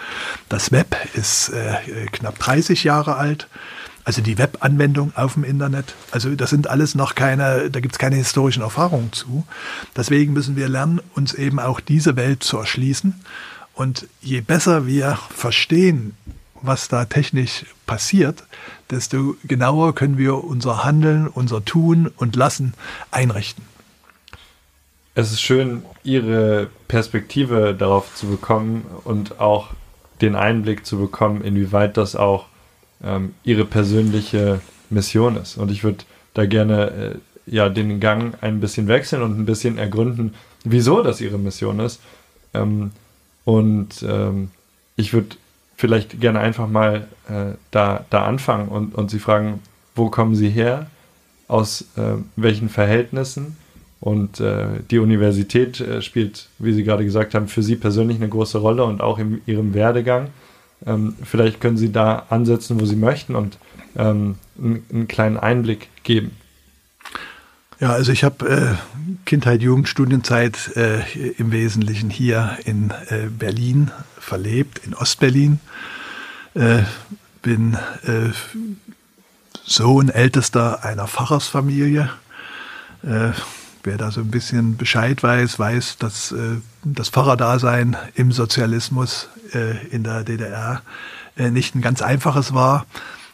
[0.48, 3.48] Das Web ist äh, knapp 30 Jahre alt.
[4.04, 5.94] also die Webanwendung auf dem Internet.
[6.10, 9.46] Also das sind alles noch keine, da gibt es keine historischen Erfahrungen zu.
[9.96, 13.20] Deswegen müssen wir lernen, uns eben auch diese Welt zu erschließen.
[13.74, 16.16] Und je besser wir verstehen,
[16.60, 18.44] was da technisch passiert,
[18.90, 22.74] desto genauer können wir unser Handeln, unser Tun und Lassen
[23.10, 23.64] einrichten.
[25.14, 29.68] Es ist schön, Ihre Perspektive darauf zu bekommen und auch
[30.22, 32.46] den Einblick zu bekommen, inwieweit das auch
[33.04, 35.58] ähm, Ihre persönliche Mission ist.
[35.58, 39.76] Und ich würde da gerne äh, ja den Gang ein bisschen wechseln und ein bisschen
[39.76, 42.00] ergründen, wieso das Ihre Mission ist.
[42.54, 42.92] Ähm,
[43.44, 44.50] und ähm,
[44.96, 45.36] ich würde
[45.76, 49.60] vielleicht gerne einfach mal äh, da, da anfangen und, und Sie fragen,
[49.94, 50.86] wo kommen Sie her?
[51.48, 53.58] Aus äh, welchen Verhältnissen?
[54.02, 58.28] Und äh, die Universität äh, spielt, wie Sie gerade gesagt haben, für Sie persönlich eine
[58.28, 60.30] große Rolle und auch in Ihrem Werdegang.
[60.84, 63.58] Ähm, vielleicht können Sie da ansetzen, wo Sie möchten und
[63.96, 66.32] ähm, einen, einen kleinen Einblick geben.
[67.78, 68.74] Ja, also ich habe äh,
[69.24, 71.02] Kindheit, Jugend, Studienzeit äh,
[71.38, 75.60] im Wesentlichen hier in äh, Berlin verlebt, in Ostberlin.
[76.54, 76.82] Äh,
[77.40, 77.76] bin
[79.64, 82.08] Sohn ältester einer Pfarrersfamilie.
[83.82, 89.28] Äh, wer da so ein bisschen Bescheid weiß, weiß, dass äh, das Pfarrerdasein im Sozialismus
[89.52, 90.82] äh, in der DDR
[91.36, 92.86] äh, nicht ein ganz einfaches war.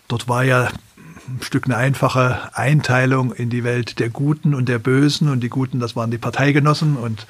[0.08, 0.68] Dort war ja
[1.28, 5.28] ein Stück eine einfache Einteilung in die Welt der Guten und der Bösen.
[5.28, 7.26] Und die Guten, das waren die Parteigenossen und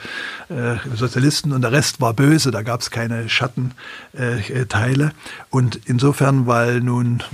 [0.49, 2.53] äh, Sozialisten und der Rest war böse.
[2.53, 5.05] Da gab es keine Schattenteile.
[5.05, 5.11] Äh,
[5.51, 7.25] und insofern, weil nun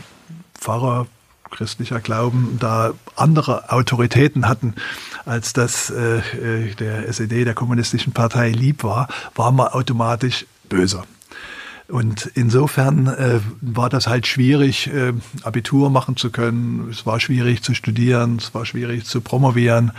[0.58, 1.06] Pfarrer
[1.50, 4.74] christlicher Glauben da andere Autoritäten hatten,
[5.24, 11.04] als das äh, äh der SED, der Kommunistischen Partei, lieb war, war man automatisch böser.
[11.87, 16.88] Und insofern äh, war das halt schwierig, äh, Abitur machen zu können.
[16.90, 19.92] Es war schwierig zu studieren, es war schwierig zu promovieren.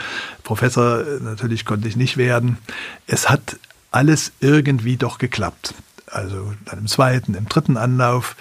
[0.43, 2.57] Professor äh, natürlich konnte ich nicht werden.
[3.05, 3.59] Es hat
[3.91, 5.75] alles irgendwie doch geklappt.
[6.07, 8.35] Also dann im zweiten, im dritten Anlauf.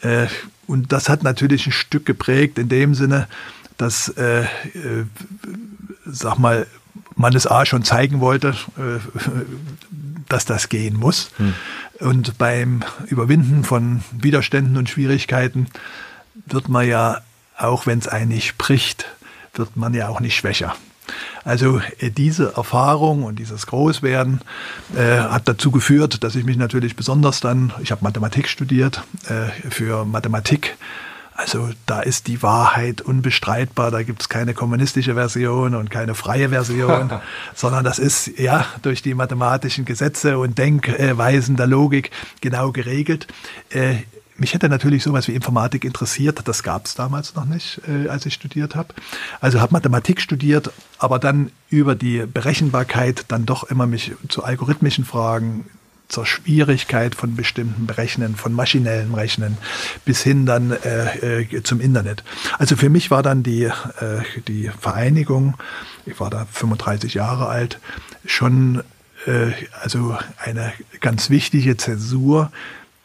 [0.00, 0.28] Äh,
[0.68, 3.26] und das hat natürlich ein Stück geprägt in dem Sinne,
[3.76, 4.46] dass, äh, äh,
[6.04, 6.66] sag mal,
[7.14, 9.00] man es A schon zeigen wollte, äh,
[10.28, 11.30] dass das gehen muss.
[11.36, 11.54] Hm.
[12.00, 15.68] Und beim Überwinden von Widerständen und Schwierigkeiten
[16.46, 17.20] wird man ja,
[17.56, 19.06] auch wenn es einen nicht spricht,
[19.54, 20.74] wird man ja auch nicht schwächer.
[21.44, 24.40] Also äh, diese Erfahrung und dieses Großwerden
[24.96, 29.70] äh, hat dazu geführt, dass ich mich natürlich besonders dann, ich habe Mathematik studiert, äh,
[29.70, 30.76] für Mathematik
[31.36, 36.48] also da ist die Wahrheit unbestreitbar, da gibt es keine kommunistische Version und keine freie
[36.48, 37.10] Version,
[37.54, 43.26] sondern das ist ja durch die mathematischen Gesetze und Denkweisen der Logik genau geregelt.
[43.70, 43.96] Äh,
[44.38, 48.26] mich hätte natürlich sowas wie Informatik interessiert, das gab es damals noch nicht, äh, als
[48.26, 48.94] ich studiert habe.
[49.40, 55.04] Also habe Mathematik studiert, aber dann über die Berechenbarkeit dann doch immer mich zu algorithmischen
[55.04, 55.66] Fragen
[56.08, 59.58] zur Schwierigkeit von bestimmten Berechnen, von maschinellen Rechnen
[60.04, 62.22] bis hin dann äh, äh, zum Internet.
[62.58, 63.72] Also für mich war dann die, äh,
[64.46, 65.56] die Vereinigung,
[66.04, 67.80] ich war da 35 Jahre alt,
[68.24, 68.82] schon
[69.26, 72.52] äh, also eine ganz wichtige Zäsur,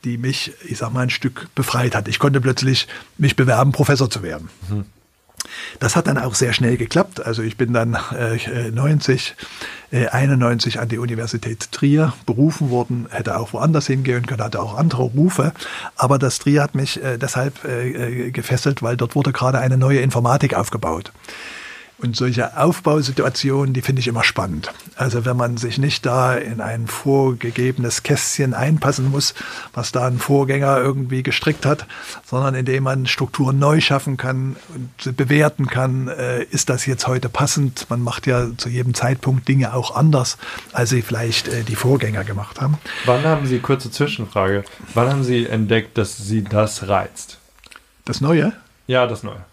[0.03, 2.07] die mich, ich sag mal, ein Stück befreit hat.
[2.07, 2.87] Ich konnte plötzlich
[3.17, 4.49] mich bewerben, Professor zu werden.
[4.69, 4.85] Mhm.
[5.79, 7.25] Das hat dann auch sehr schnell geklappt.
[7.25, 9.35] Also ich bin dann äh, 90,
[9.91, 14.77] äh, 91 an die Universität Trier berufen worden, hätte auch woanders hingehen können, hatte auch
[14.77, 15.53] andere Rufe.
[15.95, 19.77] Aber das Trier hat mich äh, deshalb äh, äh gefesselt, weil dort wurde gerade eine
[19.77, 21.11] neue Informatik aufgebaut.
[22.01, 24.73] Und solche Aufbausituationen, die finde ich immer spannend.
[24.95, 29.35] Also wenn man sich nicht da in ein vorgegebenes Kästchen einpassen muss,
[29.73, 31.85] was da ein Vorgänger irgendwie gestrickt hat,
[32.25, 37.29] sondern indem man Strukturen neu schaffen kann und bewerten kann, äh, ist das jetzt heute
[37.29, 37.87] passend?
[37.89, 40.39] Man macht ja zu jedem Zeitpunkt Dinge auch anders,
[40.73, 42.79] als sie vielleicht äh, die Vorgänger gemacht haben.
[43.05, 44.63] Wann haben Sie, kurze Zwischenfrage,
[44.95, 47.37] wann haben Sie entdeckt, dass Sie das reizt?
[48.05, 48.53] Das Neue?
[48.87, 49.45] Ja, das Neue.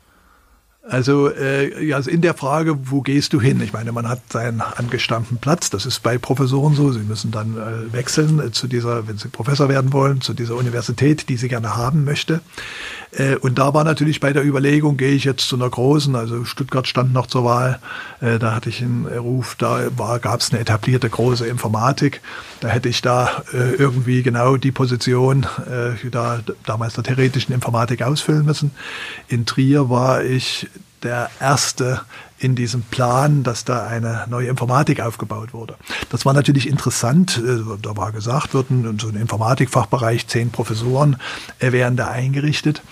[0.82, 3.60] Also, äh, ja, also in der Frage, wo gehst du hin?
[3.60, 5.68] Ich meine, man hat seinen angestammten Platz.
[5.68, 6.90] Das ist bei Professoren so.
[6.92, 10.56] Sie müssen dann äh, wechseln äh, zu dieser, wenn sie Professor werden wollen, zu dieser
[10.56, 12.40] Universität, die sie gerne haben möchte.
[13.12, 16.46] Äh, und da war natürlich bei der Überlegung, gehe ich jetzt zu einer großen, also
[16.46, 17.80] Stuttgart stand noch zur Wahl,
[18.20, 19.88] äh, da hatte ich einen Ruf, da
[20.18, 22.22] gab es eine etablierte große Informatik.
[22.60, 25.46] Da hätte ich da äh, irgendwie genau die Position
[26.10, 28.70] da damals der theoretischen Informatik ausfüllen müssen.
[29.28, 30.68] In Trier war ich
[31.02, 32.02] der erste
[32.38, 35.76] in diesem Plan, dass da eine neue Informatik aufgebaut wurde.
[36.11, 37.38] Das war natürlich interessant.
[37.38, 41.16] Äh, da war gesagt worden, so ein Informatikfachbereich, zehn Professoren
[41.58, 42.82] äh, wären da eingerichtet.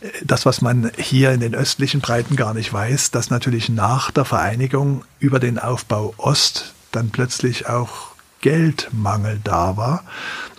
[0.00, 4.10] Äh, das, was man hier in den östlichen Breiten gar nicht weiß, dass natürlich nach
[4.10, 8.13] der Vereinigung über den Aufbau Ost dann plötzlich auch
[8.44, 10.04] Geldmangel da war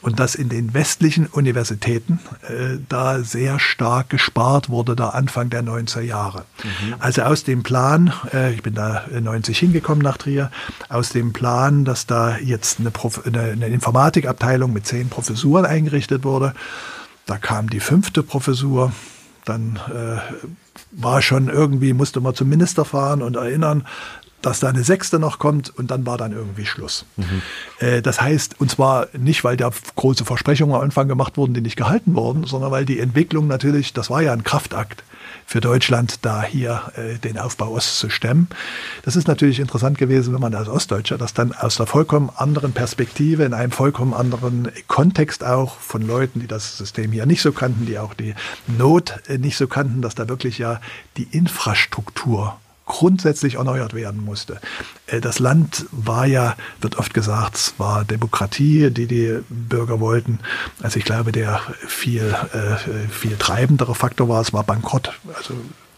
[0.02, 5.64] und dass in den westlichen Universitäten äh, da sehr stark gespart wurde, da Anfang der
[5.64, 6.46] 90er Jahre.
[6.64, 6.96] Mhm.
[6.98, 10.50] Also aus dem Plan, äh, ich bin da 90 hingekommen nach Trier,
[10.90, 16.24] aus dem Plan, dass da jetzt eine, Prof eine, eine Informatikabteilung mit zehn Professuren eingerichtet
[16.24, 16.56] wurde,
[17.28, 18.94] da kam die fünfte Professur,
[19.46, 20.18] dann äh,
[20.90, 23.86] war schon irgendwie, musste man zum Minister fahren und erinnern,
[24.46, 27.06] dass da eine sechste noch kommt und dann war dann irgendwie Schluss.
[27.18, 27.42] Mhm.
[27.80, 31.62] Äh, das heißt, und zwar nicht, weil da große Versprechungen am Anfang gemacht wurden, die
[31.62, 35.04] nicht gehalten wurden, sondern weil die Entwicklung natürlich, das war ja ein Kraftakt
[35.48, 38.48] für Deutschland, da hier äh, den Aufbau Ost zu stemmen.
[39.02, 42.72] Das ist natürlich interessant gewesen, wenn man als Ostdeutscher das dann aus der vollkommen anderen
[42.72, 47.52] Perspektive, in einem vollkommen anderen Kontext auch von Leuten, die das System hier nicht so
[47.52, 48.36] kannten, die auch die
[48.68, 50.80] Not äh, nicht so kannten, dass da wirklich ja
[51.18, 54.60] die Infrastruktur grundsätzlich erneuert werden musste.
[55.08, 60.40] Äh, das Land war ja, wird oft gesagt, es war Demokratie, die die Bürger wollten.
[60.82, 65.12] Also ich glaube, der viel, äh, viel treibendere Faktor war, es war Bankrott.
[65.36, 65.56] Also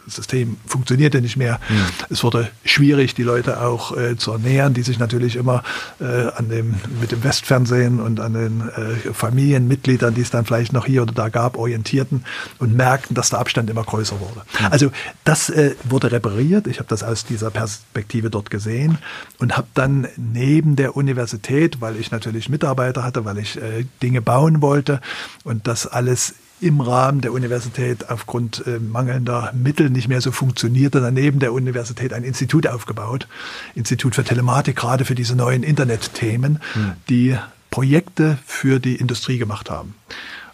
[0.07, 1.59] System funktionierte nicht mehr.
[1.69, 1.85] Mhm.
[2.09, 5.63] Es wurde schwierig, die Leute auch äh, zu ernähren, die sich natürlich immer
[5.99, 10.73] äh, an dem, mit dem Westfernsehen und an den äh, Familienmitgliedern, die es dann vielleicht
[10.73, 12.23] noch hier oder da gab, orientierten
[12.59, 14.41] und merkten, dass der Abstand immer größer wurde.
[14.59, 14.65] Mhm.
[14.71, 14.91] Also
[15.23, 16.67] das äh, wurde repariert.
[16.67, 18.97] Ich habe das aus dieser Perspektive dort gesehen
[19.39, 24.21] und habe dann neben der Universität, weil ich natürlich Mitarbeiter hatte, weil ich äh, Dinge
[24.21, 25.01] bauen wollte
[25.43, 31.01] und das alles im Rahmen der Universität aufgrund äh, mangelnder Mittel nicht mehr so funktionierte,
[31.01, 33.27] daneben der Universität ein Institut aufgebaut,
[33.75, 36.93] Institut für Telematik, gerade für diese neuen Internetthemen, hm.
[37.09, 37.37] die
[37.69, 39.93] Projekte für die Industrie gemacht haben.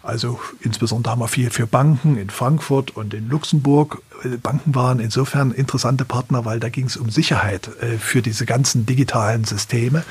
[0.04, 4.02] Also insbesondere haben wir viel für Banken in Frankfurt und in Luxemburg.
[4.22, 8.44] Äh, Banken waren insofern interessante Partner, weil da ging es um Sicherheit äh, für diese
[8.44, 10.04] ganzen digitalen Systeme.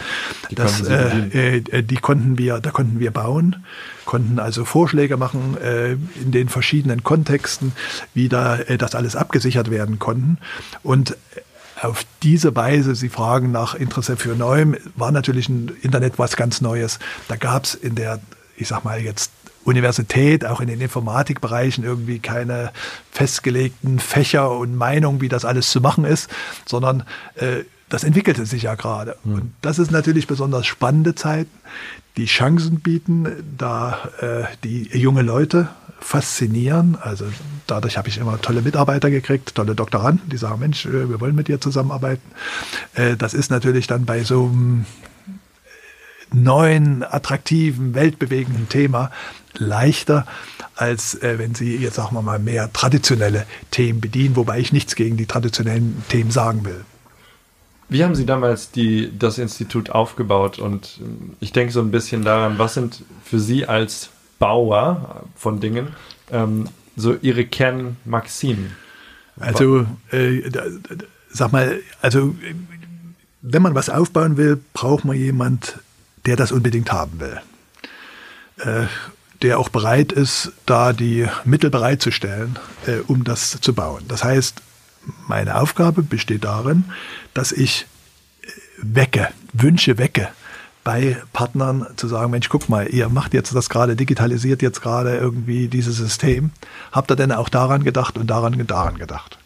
[0.49, 3.63] Die, das, äh, äh, die konnten wir, da konnten wir bauen,
[4.05, 7.73] konnten also Vorschläge machen äh, in den verschiedenen Kontexten,
[8.15, 10.39] wie da äh, das alles abgesichert werden konnten.
[10.81, 11.15] Und
[11.79, 16.61] auf diese Weise, Sie fragen nach Interesse für Neuem, war natürlich ein Internet was ganz
[16.61, 16.97] Neues.
[17.27, 18.21] Da gab es in der,
[18.55, 19.31] ich sag mal jetzt
[19.63, 22.71] Universität, auch in den Informatikbereichen irgendwie keine
[23.11, 26.29] festgelegten Fächer und Meinungen, wie das alles zu machen ist,
[26.65, 27.03] sondern
[27.35, 29.17] äh, das entwickelte sich ja gerade.
[29.23, 29.33] Mhm.
[29.33, 31.51] Und das ist natürlich besonders spannende Zeiten,
[32.17, 36.97] die Chancen bieten, da äh, die junge Leute faszinieren.
[37.01, 37.25] Also
[37.65, 41.35] dadurch habe ich immer tolle Mitarbeiter gekriegt, tolle Doktoranden, die sagen, Mensch, äh, wir wollen
[41.35, 42.23] mit dir zusammenarbeiten.
[42.95, 44.85] Äh, das ist natürlich dann bei so einem
[46.33, 49.11] neuen, attraktiven, weltbewegenden Thema
[49.57, 50.25] leichter,
[50.75, 54.95] als äh, wenn Sie jetzt sagen wir mal mehr traditionelle Themen bedienen, wobei ich nichts
[54.95, 56.83] gegen die traditionellen Themen sagen will.
[57.89, 60.57] Wie haben Sie damals die, das Institut aufgebaut?
[60.59, 65.59] Und ähm, ich denke so ein bisschen daran, was sind für Sie als Bauer von
[65.59, 65.89] Dingen
[66.31, 68.75] ähm, so Ihre Kernmaximen?
[69.39, 70.49] Also, äh,
[71.29, 72.35] sag mal, also
[73.41, 75.79] wenn man was aufbauen will, braucht man jemand,
[76.25, 77.41] der das unbedingt haben will.
[78.57, 78.87] Äh,
[79.43, 84.03] der auch bereit ist, da die Mittel bereitzustellen, äh, um das zu bauen.
[84.07, 84.61] Das heißt,
[85.27, 86.85] meine Aufgabe besteht darin,
[87.33, 87.85] dass ich
[88.41, 90.29] äh, wecke, Wünsche wecke
[90.83, 95.15] bei Partnern zu sagen, Mensch, guck mal, ihr macht jetzt das gerade, digitalisiert jetzt gerade
[95.15, 96.51] irgendwie dieses System.
[96.91, 99.37] Habt ihr denn auch daran gedacht und daran und daran gedacht?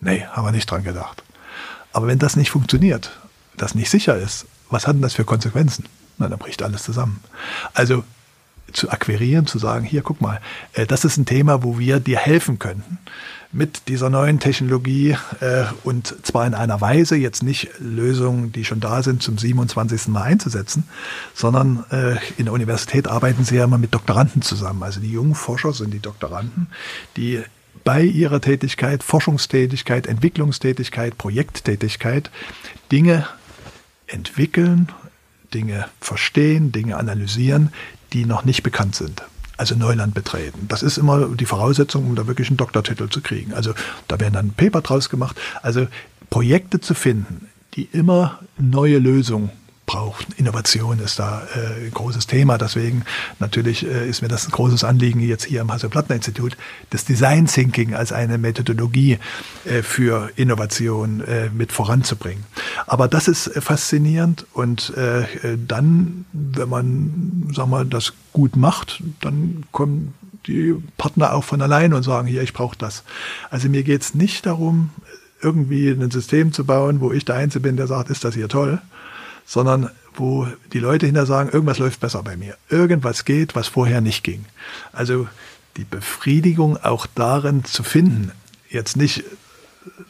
[0.00, 1.22] Nee, haben wir nicht dran gedacht.
[1.92, 3.18] Aber wenn das nicht funktioniert,
[3.56, 5.84] das nicht sicher ist, was hat denn das für Konsequenzen?
[6.18, 7.20] Na, dann bricht alles zusammen.
[7.74, 8.04] Also
[8.72, 10.40] zu akquirieren, zu sagen, hier, guck mal,
[10.72, 12.98] äh, das ist ein Thema, wo wir dir helfen könnten
[13.52, 18.80] mit dieser neuen Technologie äh, und zwar in einer Weise, jetzt nicht Lösungen, die schon
[18.80, 20.08] da sind, zum 27.
[20.08, 20.84] Mal einzusetzen,
[21.34, 24.82] sondern äh, in der Universität arbeiten sie ja immer mit Doktoranden zusammen.
[24.82, 26.68] Also die jungen Forscher sind die Doktoranden,
[27.16, 27.42] die
[27.82, 32.30] bei ihrer Tätigkeit, Forschungstätigkeit, Entwicklungstätigkeit, Projekttätigkeit
[32.92, 33.26] Dinge
[34.06, 34.90] entwickeln,
[35.54, 37.72] Dinge verstehen, Dinge analysieren,
[38.12, 39.22] die noch nicht bekannt sind.
[39.56, 40.66] Also Neuland betreten.
[40.68, 43.52] Das ist immer die Voraussetzung, um da wirklich einen Doktortitel zu kriegen.
[43.52, 43.74] Also
[44.08, 45.38] da werden dann Paper draus gemacht.
[45.62, 45.86] Also
[46.30, 49.50] Projekte zu finden, die immer neue Lösungen
[49.90, 50.26] braucht.
[50.36, 52.58] Innovation ist da äh, ein großes Thema.
[52.58, 53.04] Deswegen
[53.40, 56.56] natürlich äh, ist mir das ein großes Anliegen jetzt hier am Hasso-Plattner-Institut,
[56.90, 59.18] das Design Thinking als eine Methodologie
[59.64, 62.44] äh, für Innovation äh, mit voranzubringen.
[62.86, 65.24] Aber das ist äh, faszinierend und äh,
[65.66, 70.14] dann, wenn man, sag mal, das gut macht, dann kommen
[70.46, 73.02] die Partner auch von allein und sagen, hier, ich brauche das.
[73.50, 74.90] Also mir geht es nicht darum,
[75.42, 78.48] irgendwie ein System zu bauen, wo ich der Einzige bin, der sagt, ist das hier
[78.48, 78.80] toll,
[79.50, 82.56] sondern wo die Leute hinter sagen, irgendwas läuft besser bei mir.
[82.68, 84.44] Irgendwas geht, was vorher nicht ging.
[84.92, 85.26] Also
[85.76, 88.30] die Befriedigung auch darin zu finden,
[88.68, 89.24] jetzt nicht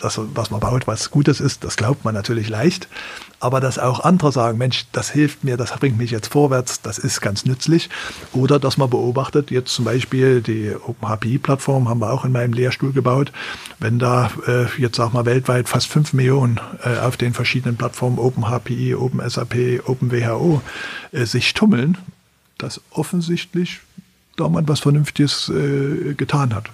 [0.00, 2.88] das, was man baut, was Gutes ist, das glaubt man natürlich leicht.
[3.38, 6.98] Aber dass auch andere sagen, Mensch, das hilft mir, das bringt mich jetzt vorwärts, das
[6.98, 7.88] ist ganz nützlich.
[8.32, 12.92] Oder dass man beobachtet, jetzt zum Beispiel die OpenHPI-Plattform haben wir auch in meinem Lehrstuhl
[12.92, 13.32] gebaut.
[13.78, 18.18] Wenn da äh, jetzt sag mal weltweit fast fünf Millionen äh, auf den verschiedenen Plattformen
[18.18, 20.60] OpenHPI, OpenSAP, OpenWHO
[21.12, 21.96] äh, sich tummeln,
[22.58, 23.80] dass offensichtlich
[24.36, 26.70] da man was Vernünftiges äh, getan hat.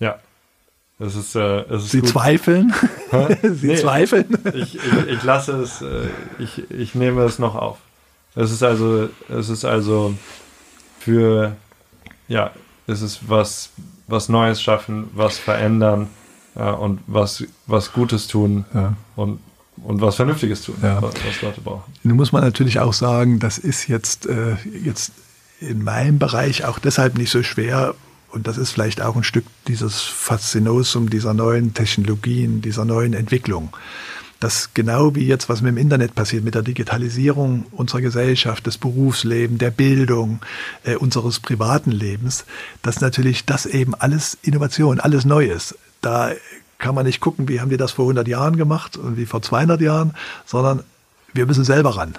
[0.00, 0.18] Ja.
[1.00, 2.08] Es ist, äh, es ist Sie gut.
[2.10, 2.74] zweifeln?
[3.42, 4.26] Sie Nee, zweifeln?
[4.54, 6.08] Ich, ich, ich lasse es, äh,
[6.40, 7.78] ich, ich nehme es noch auf.
[8.34, 10.14] Es ist also, es ist also
[10.98, 11.56] für,
[12.26, 12.50] ja,
[12.86, 13.70] es ist was,
[14.08, 16.08] was Neues schaffen, was verändern
[16.56, 18.94] äh, und was, was Gutes tun Ja.
[19.16, 19.38] und,
[19.84, 21.00] und was Vernünftiges tun, Ja.
[21.00, 21.92] was, was Leute brauchen.
[22.02, 25.12] Nun muss man natürlich auch sagen, das ist jetzt, äh, jetzt
[25.60, 27.94] in meinem Bereich auch deshalb nicht so schwer.
[28.30, 33.70] Und das ist vielleicht auch ein Stück dieses Faszinosum dieser neuen Technologien, dieser neuen Entwicklung.
[34.40, 38.78] Das genau wie jetzt, was mit dem Internet passiert, mit der Digitalisierung unserer Gesellschaft, des
[38.78, 40.40] Berufslebens, der Bildung,
[40.84, 42.44] äh, unseres privaten Lebens,
[42.82, 45.76] dass natürlich das eben alles Innovation, alles Neues.
[46.02, 46.30] Da
[46.78, 49.42] kann man nicht gucken, wie haben die das vor 100 Jahren gemacht und wie vor
[49.42, 50.14] 200 Jahren,
[50.46, 50.84] sondern
[51.32, 52.16] wir müssen selber ran.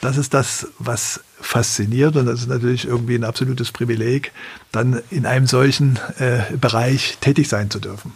[0.00, 4.32] Das ist das, was fasziniert und das ist natürlich irgendwie ein absolutes Privileg,
[4.70, 8.12] dann in einem solchen äh, Bereich tätig sein zu dürfen.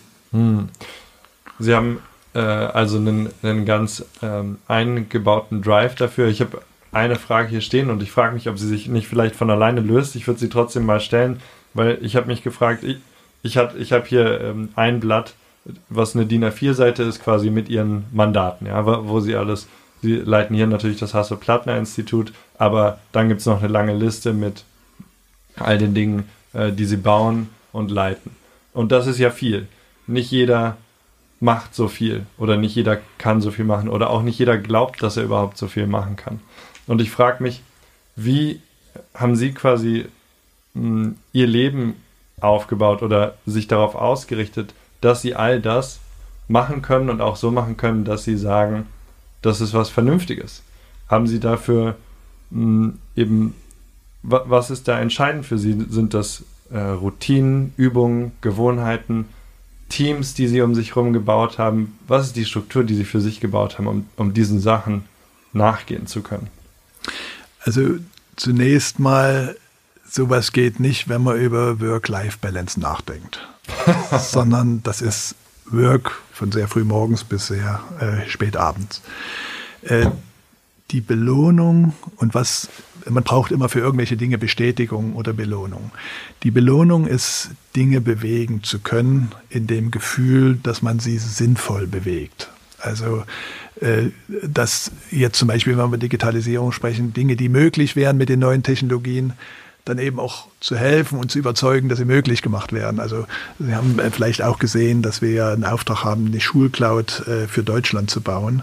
[1.59, 2.01] Sie haben
[2.35, 6.29] äh, also einen, einen ganz ähm, eingebauten Drive dafür.
[6.29, 9.35] Ich habe eine Frage hier stehen und ich frage mich, ob sie sich nicht vielleicht
[9.35, 10.14] von alleine löst.
[10.14, 11.40] Ich würde sie trotzdem mal stellen,
[11.75, 12.99] weil ich habe mich gefragt, ich,
[13.42, 15.35] ich habe ich hab hier ähm, ein Blatt,
[15.88, 19.68] was eine DIN A4-Seite ist, quasi mit ihren Mandaten, ja, wo wo sie alles,
[20.03, 24.65] sie leiten hier natürlich das Hasso-Plattner-Institut, aber dann gibt es noch eine lange Liste mit
[25.57, 28.33] all den Dingen, äh, die sie bauen und leiten.
[28.75, 29.69] Und das ist ja viel.
[30.07, 30.77] Nicht jeder
[31.41, 35.03] macht so viel oder nicht jeder kann so viel machen oder auch nicht jeder glaubt,
[35.03, 36.41] dass er überhaupt so viel machen kann.
[36.87, 37.62] Und ich frage mich,
[38.17, 38.61] wie
[39.15, 40.07] haben Sie quasi
[40.75, 41.97] mh, Ihr Leben
[42.41, 46.01] aufgebaut oder sich darauf ausgerichtet, dass Sie all das
[46.49, 48.87] machen können und auch so machen können, dass Sie sagen,
[49.42, 50.62] das ist was Vernünftiges.
[51.09, 51.96] Haben Sie dafür
[52.50, 53.55] mh, eben,
[54.22, 55.76] wa was ist da entscheidend für Sie?
[55.90, 59.26] Sind das äh, Routinen, Übungen, Gewohnheiten,
[59.88, 61.98] Teams, die Sie um sich herum gebaut haben?
[62.09, 65.05] Was ist die Struktur, die Sie für sich gebaut haben, um, um diesen Sachen
[65.52, 66.48] nachgehen zu können?
[67.61, 67.96] Also
[68.37, 69.57] zunächst mal,
[70.09, 73.46] sowas geht nicht, wenn man über Work-Life-Balance nachdenkt,
[74.18, 75.35] sondern das ist
[75.66, 79.00] Work von sehr früh morgens bis sehr äh, spät abends.
[79.83, 80.07] Äh,
[80.90, 82.68] die Belohnung und was
[83.09, 85.92] man braucht immer für irgendwelche Dinge Bestätigung oder Belohnung.
[86.42, 92.50] Die Belohnung ist, Dinge bewegen zu können, in dem Gefühl, dass man sie sinnvoll bewegt.
[92.81, 93.22] Also
[93.81, 94.11] äh,
[94.42, 98.40] dass jetzt zum Beispiel, wenn wir über Digitalisierung sprechen, Dinge, die möglich wären mit den
[98.40, 99.35] neuen Technologien,
[99.85, 103.01] dann eben auch zu helfen und zu überzeugen, dass sie möglich gemacht werden.
[103.01, 103.27] Also
[103.59, 107.49] Sie haben äh, vielleicht auch gesehen, dass wir ja einen Auftrag haben, eine Schulcloud äh,
[107.49, 108.62] für Deutschland zu bauen.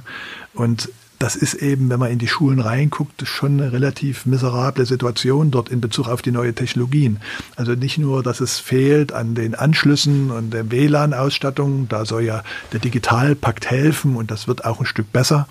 [0.53, 5.51] Und das ist eben, wenn man in die Schulen reinguckt, schon eine relativ miserable Situation
[5.51, 7.19] dort in Bezug auf die neue Technologien.
[7.57, 12.41] Also nicht nur, dass es fehlt an den Anschlüssen und der WLAN-Ausstattung, da soll ja
[12.71, 15.49] der Digitalpakt helfen und das wird auch ein Stück besser,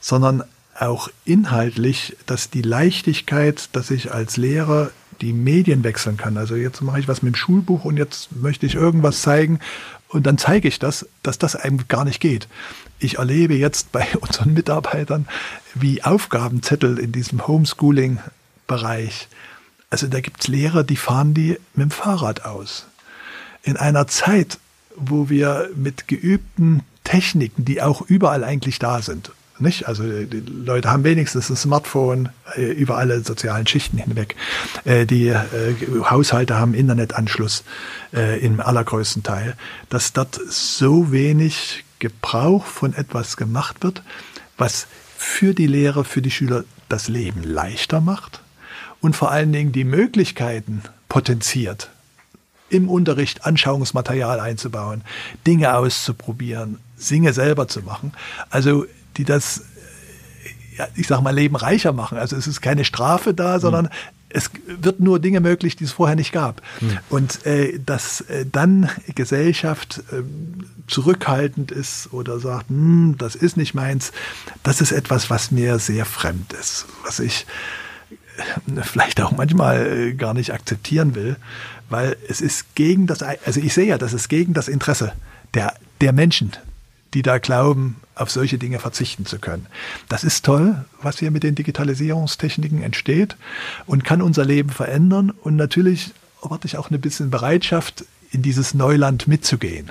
[0.00, 0.42] sondern
[0.78, 6.36] auch inhaltlich, dass die Leichtigkeit, dass ich als Lehrer die Medien wechseln kann.
[6.36, 9.60] Also jetzt mache ich was mit dem Schulbuch und jetzt möchte ich irgendwas zeigen
[10.08, 12.48] und dann zeige ich das, dass das einem gar nicht geht.
[12.98, 15.26] Ich erlebe jetzt bei unseren Mitarbeitern,
[15.74, 19.28] wie Aufgabenzettel in diesem Homeschooling-Bereich,
[19.90, 22.86] also da gibt's Lehrer, die fahren die mit dem Fahrrad aus.
[23.62, 24.58] In einer Zeit,
[24.96, 29.88] wo wir mit geübten Techniken, die auch überall eigentlich da sind, nicht?
[29.88, 34.36] Also die Leute haben wenigstens ein Smartphone äh, über alle sozialen Schichten hinweg.
[34.84, 35.38] Äh, die äh,
[36.04, 37.64] Haushalte haben Internetanschluss
[38.12, 39.54] äh, im allergrößten Teil.
[39.88, 44.02] Dass dort so wenig Gebrauch von etwas gemacht wird,
[44.56, 44.86] was
[45.16, 48.40] für die Lehrer, für die Schüler das Leben leichter macht
[49.00, 51.90] und vor allen Dingen die Möglichkeiten potenziert,
[52.70, 55.02] im Unterricht Anschauungsmaterial einzubauen,
[55.46, 58.12] Dinge auszuprobieren, Singe selber zu machen.
[58.48, 58.86] Also
[59.16, 59.62] die das,
[60.76, 62.18] ja, ich sag mal, Leben reicher machen.
[62.18, 63.90] Also es ist keine Strafe da, sondern mhm.
[64.28, 66.62] es wird nur Dinge möglich, die es vorher nicht gab.
[66.80, 66.98] Mhm.
[67.08, 70.22] Und äh, dass äh, dann Gesellschaft äh,
[70.86, 74.12] zurückhaltend ist oder sagt, hm, das ist nicht meins,
[74.62, 77.46] das ist etwas, was mir sehr fremd ist, was ich
[78.36, 81.36] äh, vielleicht auch manchmal äh, gar nicht akzeptieren will
[81.90, 85.12] weil es ist gegen das, also ich sehe ja, das ist gegen das Interesse
[85.52, 86.52] der, der Menschen,
[87.12, 89.66] die da glauben, auf solche Dinge verzichten zu können.
[90.08, 93.36] Das ist toll, was hier mit den Digitalisierungstechniken entsteht
[93.86, 95.30] und kann unser Leben verändern.
[95.30, 96.12] Und natürlich
[96.42, 99.90] erwarte ich auch eine bisschen Bereitschaft, in dieses Neuland mitzugehen.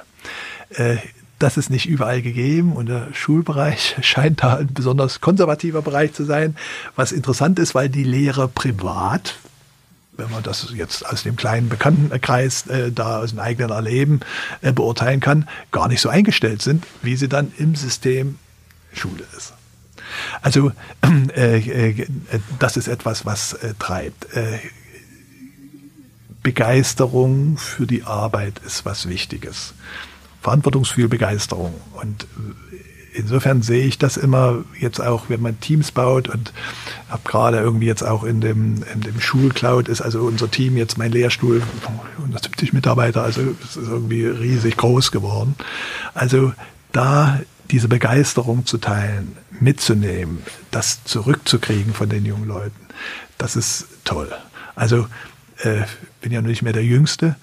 [0.70, 0.98] Äh,
[1.40, 6.26] das ist nicht überall gegeben und der Schulbereich scheint da ein besonders konservativer Bereich zu
[6.26, 6.56] sein,
[6.96, 9.36] was interessant ist, weil die Lehre privat
[10.20, 14.20] wenn man das jetzt aus dem kleinen Bekanntenkreis äh, da aus dem eigenen Erleben
[14.62, 18.38] äh, beurteilen kann, gar nicht so eingestellt sind, wie sie dann im System
[18.94, 19.54] Schule ist.
[20.42, 20.72] Also
[21.36, 22.08] äh, äh,
[22.60, 24.34] das ist etwas, was äh, treibt.
[24.36, 24.60] Äh,
[26.44, 29.74] Begeisterung für die Arbeit ist was Wichtiges.
[30.42, 31.74] Verantwortungsgefühl, Begeisterung.
[31.94, 32.28] Und
[33.14, 36.54] insofern sehe ich das immer jetzt auch, wenn man Teams baut und
[37.10, 40.98] habe gerade irgendwie jetzt auch in dem, in dem Schulcloud ist also unser Team jetzt
[40.98, 41.62] mein Lehrstuhl
[42.18, 45.56] 170 Mitarbeiter, also es ist irgendwie riesig groß geworden.
[46.14, 46.54] Also
[46.92, 47.40] da
[47.72, 50.40] diese Begeisterung zu teilen, mitzunehmen,
[50.72, 52.80] das zurückzukriegen von den jungen Leuten,
[53.38, 54.32] das ist toll.
[54.76, 55.08] Also
[55.60, 55.82] äh,
[56.22, 57.36] bin ja nicht mehr der Jüngste.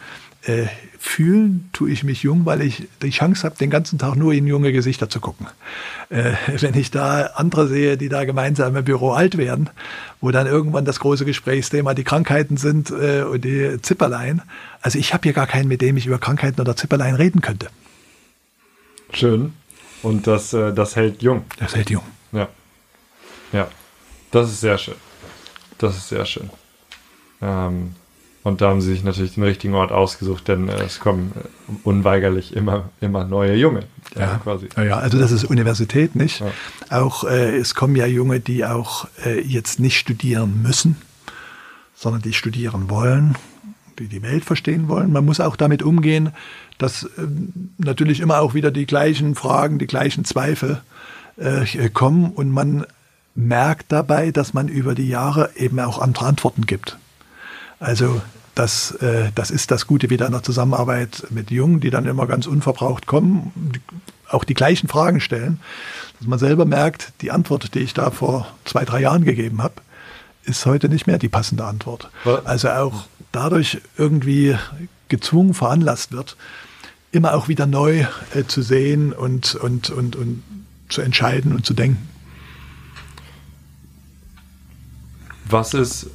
[0.42, 0.66] Äh,
[0.98, 4.46] fühlen tue ich mich jung, weil ich die Chance habe, den ganzen Tag nur in
[4.46, 5.46] junge Gesichter zu gucken.
[6.08, 9.70] Äh, wenn ich da andere sehe, die da gemeinsam im Büro alt werden,
[10.20, 14.42] wo dann irgendwann das große Gesprächsthema die Krankheiten sind äh, und die Zipperlein.
[14.80, 17.68] Also ich habe hier gar keinen, mit dem ich über Krankheiten oder Zipperlein reden könnte.
[19.12, 19.54] Schön.
[20.02, 21.44] Und das, äh, das hält jung.
[21.58, 22.04] Das hält jung.
[22.32, 22.48] Ja.
[23.52, 23.68] Ja.
[24.30, 24.96] Das ist sehr schön.
[25.78, 26.50] Das ist sehr schön.
[27.40, 27.94] Ähm,
[28.46, 31.72] und da haben sie sich natürlich den richtigen Ort ausgesucht, denn äh, es kommen äh,
[31.82, 33.80] unweigerlich immer, immer neue Junge.
[34.16, 34.68] Ja, quasi.
[34.76, 36.40] ja, also das ist Universität, nicht?
[36.40, 37.00] Ja.
[37.00, 40.96] Auch äh, es kommen ja Junge, die auch äh, jetzt nicht studieren müssen,
[41.96, 43.34] sondern die studieren wollen,
[43.98, 45.10] die die Welt verstehen wollen.
[45.10, 46.30] Man muss auch damit umgehen,
[46.78, 47.08] dass äh,
[47.78, 50.82] natürlich immer auch wieder die gleichen Fragen, die gleichen Zweifel
[51.36, 52.86] äh, kommen und man
[53.34, 56.96] merkt dabei, dass man über die Jahre eben auch andere Antworten gibt.
[57.78, 58.20] Also
[58.54, 62.26] das, äh, das ist das Gute wieder in der Zusammenarbeit mit Jungen, die dann immer
[62.26, 63.80] ganz unverbraucht kommen, die,
[64.28, 65.60] auch die gleichen Fragen stellen,
[66.18, 69.74] dass man selber merkt, die Antwort, die ich da vor zwei, drei Jahren gegeben habe,
[70.44, 72.10] ist heute nicht mehr die passende Antwort.
[72.44, 74.56] Also auch dadurch irgendwie
[75.08, 76.36] gezwungen veranlasst wird,
[77.12, 80.42] immer auch wieder neu äh, zu sehen und, und, und, und
[80.88, 82.08] zu entscheiden und zu denken.
[85.48, 86.08] Was ist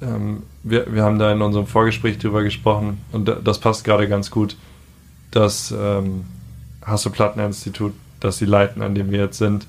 [0.00, 4.30] ähm, wir, wir haben da in unserem Vorgespräch drüber gesprochen und das passt gerade ganz
[4.30, 4.56] gut.
[5.30, 6.24] Das ähm,
[6.84, 9.66] Hasso-Platten-Institut, das sie leiten, an dem wir jetzt sind,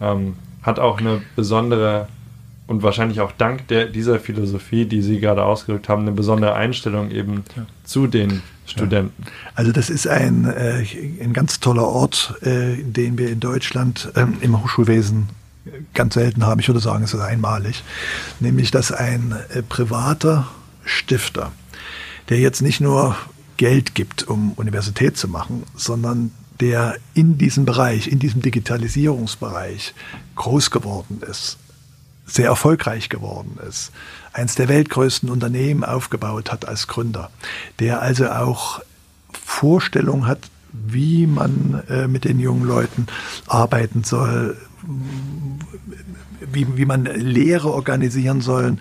[0.00, 2.08] ähm, hat auch eine besondere
[2.66, 7.10] und wahrscheinlich auch dank der, dieser Philosophie, die Sie gerade ausgedrückt haben, eine besondere Einstellung
[7.10, 7.66] eben ja.
[7.84, 9.24] zu den Studenten.
[9.54, 10.84] Also das ist ein, äh,
[11.20, 15.28] ein ganz toller Ort, äh, den wir in Deutschland ähm, im Hochschulwesen
[15.94, 16.60] ganz selten haben.
[16.60, 17.82] Ich würde sagen, es ist einmalig.
[18.40, 20.48] Nämlich, dass ein äh, privater
[20.84, 21.52] Stifter,
[22.28, 23.16] der jetzt nicht nur
[23.56, 29.94] Geld gibt, um Universität zu machen, sondern der in diesem Bereich, in diesem Digitalisierungsbereich
[30.36, 31.58] groß geworden ist,
[32.26, 33.92] sehr erfolgreich geworden ist,
[34.32, 37.30] eins der weltgrößten Unternehmen aufgebaut hat als Gründer,
[37.78, 38.80] der also auch
[39.32, 40.38] Vorstellung hat,
[40.72, 43.06] wie man äh, mit den jungen Leuten
[43.46, 44.56] arbeiten soll,
[46.40, 48.78] wie, wie man Lehre organisieren soll,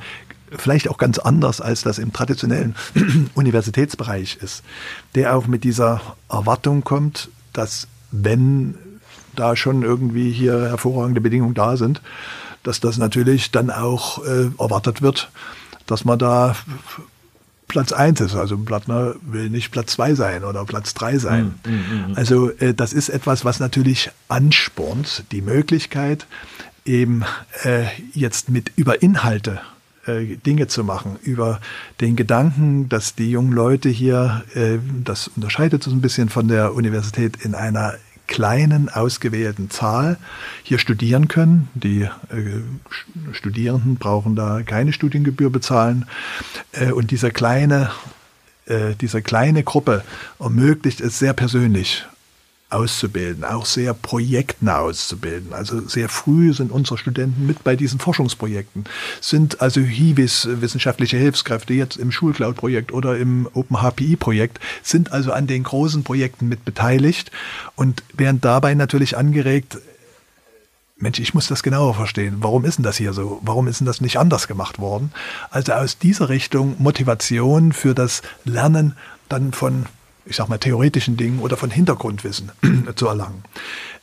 [0.52, 2.76] vielleicht auch ganz anders, als das im traditionellen
[3.36, 4.64] Universitätsbereich ist,
[5.16, 8.76] der auch mit dieser Erwartung kommt, dass wenn
[9.36, 12.02] da schon irgendwie hier hervorragende Bedingungen da sind,
[12.64, 15.32] dass das natürlich dann auch äh, erwartet wird,
[15.88, 16.56] dass man da
[17.72, 18.36] Platz eins ist.
[18.36, 21.56] Also Plattner will nicht Platz zwei sein oder Platz drei sein.
[21.66, 22.16] Mm, mm, mm.
[22.16, 26.28] Also äh, das ist etwas, was natürlich anspornt, die Möglichkeit,
[26.86, 27.24] eben
[27.64, 29.62] äh, jetzt mit über Inhalte
[30.06, 31.62] äh, Dinge zu machen, über
[32.02, 36.74] den Gedanken, dass die jungen Leute hier, äh, das unterscheidet so ein bisschen von der
[36.74, 37.96] Universität, in einer
[38.32, 40.18] kleinen ausgewählten Zahl
[40.64, 41.68] hier studieren können.
[41.74, 42.62] Die äh,
[43.34, 46.06] Studierenden brauchen da keine Studiengebühr bezahlen.
[46.72, 47.92] Äh, und dieser kleine,
[48.68, 50.06] äh, diese kleine Gruppe
[50.40, 52.06] ermöglicht es sehr persönlich
[52.72, 55.54] auszubilden, auch sehr projektnah auszubilden.
[55.54, 58.86] Also sehr früh sind unsere Studenten mit bei diesen Forschungsprojekten,
[59.20, 65.64] sind also HIVIS, wissenschaftliche Hilfskräfte, jetzt im Schulcloud-Projekt oder im OpenHPI-Projekt, sind also an den
[65.64, 67.32] großen Projekten mit beteiligt
[67.76, 69.78] und werden dabei natürlich angeregt,
[71.02, 72.38] Mensch, ich muss das genauer verstehen.
[72.42, 73.40] Warum ist denn das hier so?
[73.42, 75.12] Warum ist denn das nicht anders gemacht worden?
[75.50, 78.96] Also aus dieser Richtung Motivation für das Lernen
[79.28, 79.88] dann von
[80.26, 82.52] ich sag mal, theoretischen Dingen oder von Hintergrundwissen
[82.96, 83.44] zu erlangen.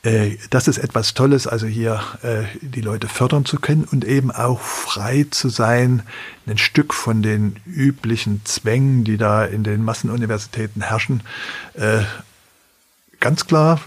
[0.03, 4.31] Äh, das ist etwas Tolles, also hier äh, die Leute fördern zu können und eben
[4.31, 6.03] auch frei zu sein,
[6.47, 11.23] ein Stück von den üblichen Zwängen, die da in den Massenuniversitäten herrschen,
[11.75, 12.03] äh,
[13.21, 13.81] ganz klar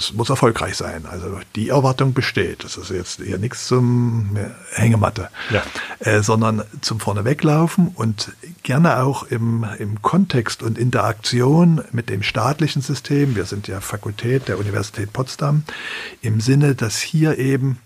[0.00, 1.04] es muss erfolgreich sein.
[1.06, 2.64] Also die Erwartung besteht.
[2.64, 4.36] Das ist jetzt eher nichts zum
[4.72, 5.62] Hängematte, ja.
[6.00, 8.32] äh, sondern zum Vorneweglaufen und
[8.62, 13.36] gerne auch im, im Kontext und Interaktion mit dem staatlichen System.
[13.36, 15.64] Wir sind ja Fakultät der Universität Potsdam
[16.22, 17.78] im Sinne, dass hier eben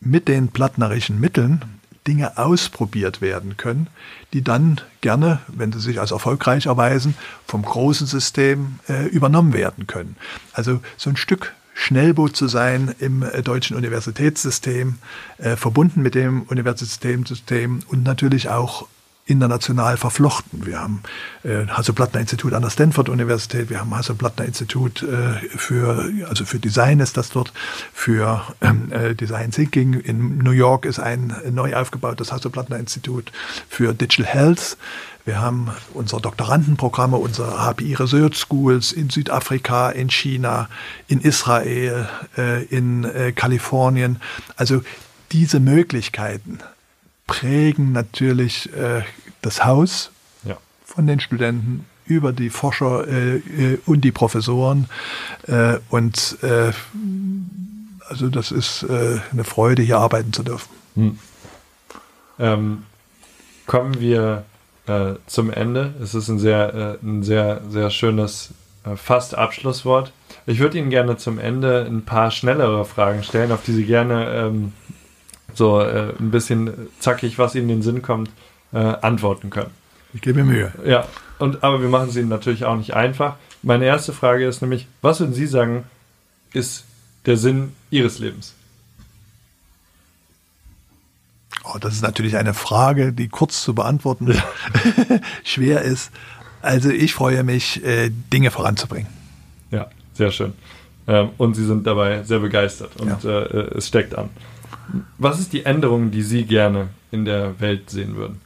[0.00, 1.64] mit den plattnerischen Mitteln
[2.06, 3.88] Dinge ausprobiert werden können,
[4.32, 7.14] die dann gerne, wenn sie sich als erfolgreich erweisen,
[7.46, 10.16] vom großen System äh, übernommen werden können.
[10.52, 14.98] Also so ein Stück Schnellboot zu sein im äh, deutschen Universitätssystem,
[15.38, 18.88] äh, verbunden mit dem Universitätssystem und natürlich auch
[19.28, 20.66] international verflochten.
[20.66, 21.02] Wir haben
[21.44, 27.30] äh, Hasso-Plattner-Institut an der Stanford-Universität, wir haben Hasso-Plattner-Institut äh, für, also für Design ist das
[27.30, 27.52] dort,
[27.92, 29.94] für ähm, äh, Design Thinking.
[29.94, 33.30] In New York ist ein neu aufgebautes Hasso-Plattner-Institut
[33.68, 34.76] für Digital Health.
[35.26, 40.70] Wir haben unsere Doktorandenprogramme, unsere HPI Research Schools in Südafrika, in China,
[41.06, 42.08] in Israel,
[42.38, 44.20] äh, in äh, Kalifornien.
[44.56, 44.80] Also
[45.32, 46.60] diese Möglichkeiten
[47.28, 49.02] prägen natürlich äh,
[49.42, 50.10] das Haus
[50.42, 50.56] ja.
[50.84, 54.88] von den Studenten über die Forscher äh, äh und die Professoren.
[55.46, 56.72] Äh, und äh,
[58.08, 60.68] also das ist äh, eine Freude, hier arbeiten zu dürfen.
[60.94, 61.18] Hm.
[62.40, 62.82] Ähm,
[63.66, 64.44] kommen wir
[65.26, 65.92] zum Ende.
[66.02, 68.54] Es ist ein sehr, ein sehr, sehr schönes
[68.96, 70.12] fast Abschlusswort.
[70.46, 74.30] Ich würde Ihnen gerne zum Ende ein paar schnellere Fragen stellen, auf die Sie gerne
[74.32, 74.72] ähm,
[75.58, 78.30] so äh, ein bisschen zackig, was ihnen in den Sinn kommt,
[78.72, 79.70] äh, antworten können.
[80.14, 80.72] Ich gebe mir Mühe.
[80.86, 81.06] Ja,
[81.38, 83.36] und, aber wir machen es ihnen natürlich auch nicht einfach.
[83.62, 85.84] Meine erste Frage ist nämlich, was würden Sie sagen,
[86.52, 86.84] ist
[87.26, 88.54] der Sinn Ihres Lebens?
[91.64, 94.42] Oh, das ist natürlich eine Frage, die kurz zu beantworten ja.
[95.44, 96.10] schwer ist.
[96.62, 99.08] Also ich freue mich, äh, Dinge voranzubringen.
[99.70, 100.54] Ja, sehr schön.
[101.06, 103.40] Ähm, und Sie sind dabei sehr begeistert und ja.
[103.42, 104.30] Äh, es steckt an.
[105.18, 108.40] Was ist die Änderung, die Sie gerne in der Welt sehen würden?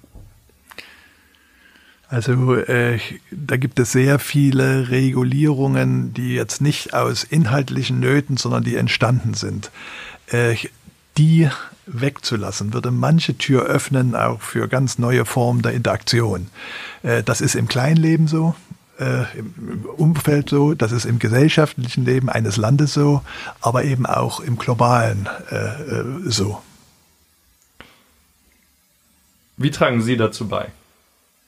[2.09, 2.99] Also äh,
[3.31, 9.33] da gibt es sehr viele Regulierungen, die jetzt nicht aus inhaltlichen Nöten, sondern die entstanden
[9.33, 9.71] sind.
[10.27, 10.57] Äh,
[11.17, 11.49] die
[11.87, 16.49] wegzulassen, würde manche Tür öffnen, auch für ganz neue Formen der Interaktion.
[17.03, 18.55] Äh, das ist im Kleinleben so
[19.03, 23.23] äh, im Umfeld so, das ist im gesellschaftlichen Leben eines Landes so,
[23.61, 26.63] aber eben auch im globalen äh, äh, so.
[29.57, 30.69] Wie tragen Sie dazu bei,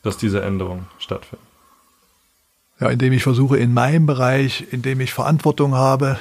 [0.03, 1.45] dass diese Änderungen stattfinden?
[2.81, 6.19] Ja, indem ich versuche, in meinem Bereich, in dem ich Verantwortung habe,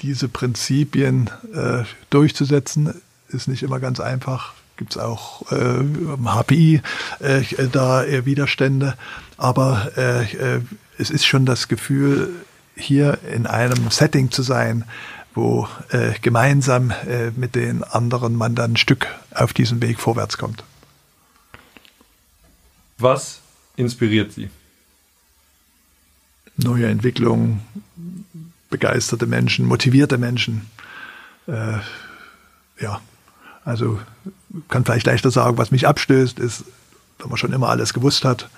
[0.00, 2.94] diese Prinzipien äh, durchzusetzen,
[3.28, 5.84] ist nicht immer ganz einfach gibt es auch äh,
[6.24, 6.80] HPI
[7.18, 8.94] äh, da Widerstände.
[9.38, 10.60] Aber äh, äh,
[10.98, 12.34] es ist schon das Gefühl,
[12.76, 14.84] hier in einem Setting zu sein,
[15.34, 20.36] wo äh, gemeinsam äh, mit den anderen man dann ein Stück auf diesem Weg vorwärts
[20.36, 20.64] kommt.
[22.98, 23.40] Was
[23.76, 24.50] inspiriert Sie?
[26.56, 27.60] Neue Entwicklungen,
[28.70, 30.68] begeisterte Menschen, motivierte Menschen.
[31.46, 31.78] Äh,
[32.80, 33.00] ja,
[33.64, 34.00] also
[34.68, 36.64] kann vielleicht leichter sagen, was mich abstößt, ist,
[37.20, 38.48] wenn man schon immer alles gewusst hat,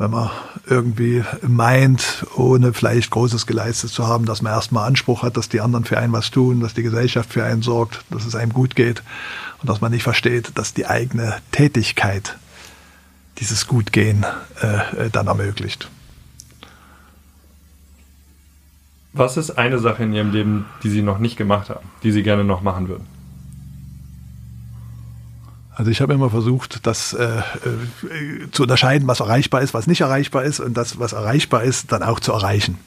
[0.00, 0.30] wenn man
[0.66, 5.60] irgendwie meint, ohne vielleicht Großes geleistet zu haben, dass man erstmal Anspruch hat, dass die
[5.60, 8.74] anderen für einen was tun, dass die Gesellschaft für einen sorgt, dass es einem gut
[8.74, 9.02] geht
[9.60, 12.38] und dass man nicht versteht, dass die eigene Tätigkeit
[13.40, 14.24] dieses Gutgehen
[14.62, 15.90] äh, dann ermöglicht.
[19.12, 22.22] Was ist eine Sache in Ihrem Leben, die Sie noch nicht gemacht haben, die Sie
[22.22, 23.19] gerne noch machen würden?
[25.74, 30.00] Also ich habe immer versucht, das äh, äh, zu unterscheiden, was erreichbar ist, was nicht
[30.02, 32.78] erreichbar ist und das, was erreichbar ist, dann auch zu erreichen.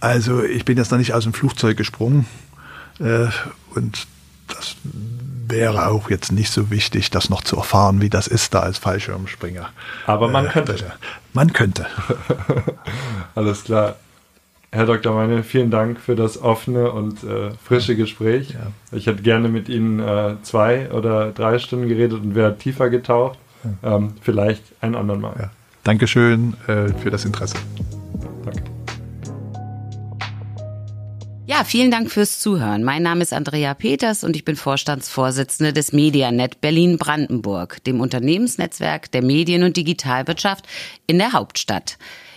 [0.00, 2.26] Also ich bin jetzt noch nicht aus dem Flugzeug gesprungen
[3.00, 3.26] äh,
[3.74, 4.06] und
[4.48, 8.60] das wäre auch jetzt nicht so wichtig, das noch zu erfahren, wie das ist da
[8.60, 9.70] als Fallschirmspringer.
[10.06, 10.92] Aber man Äh, könnte.
[11.32, 11.86] Man könnte.
[13.34, 13.96] Alles klar.
[14.74, 15.14] Herr Dr.
[15.14, 18.52] Meine, vielen Dank für das offene und äh, frische Gespräch.
[18.54, 18.72] Ja.
[18.96, 23.38] Ich hätte gerne mit Ihnen äh, zwei oder drei Stunden geredet und wäre tiefer getaucht.
[23.82, 25.34] Ähm, vielleicht ein anderen Mal.
[25.38, 25.50] Ja.
[25.84, 27.56] Dankeschön äh, für das Interesse.
[28.46, 28.62] Danke.
[31.46, 32.82] Ja, vielen Dank fürs Zuhören.
[32.82, 39.22] Mein Name ist Andrea Peters und ich bin Vorstandsvorsitzende des Medianet Berlin-Brandenburg, dem Unternehmensnetzwerk der
[39.22, 40.66] Medien- und Digitalwirtschaft
[41.06, 41.98] in der Hauptstadt.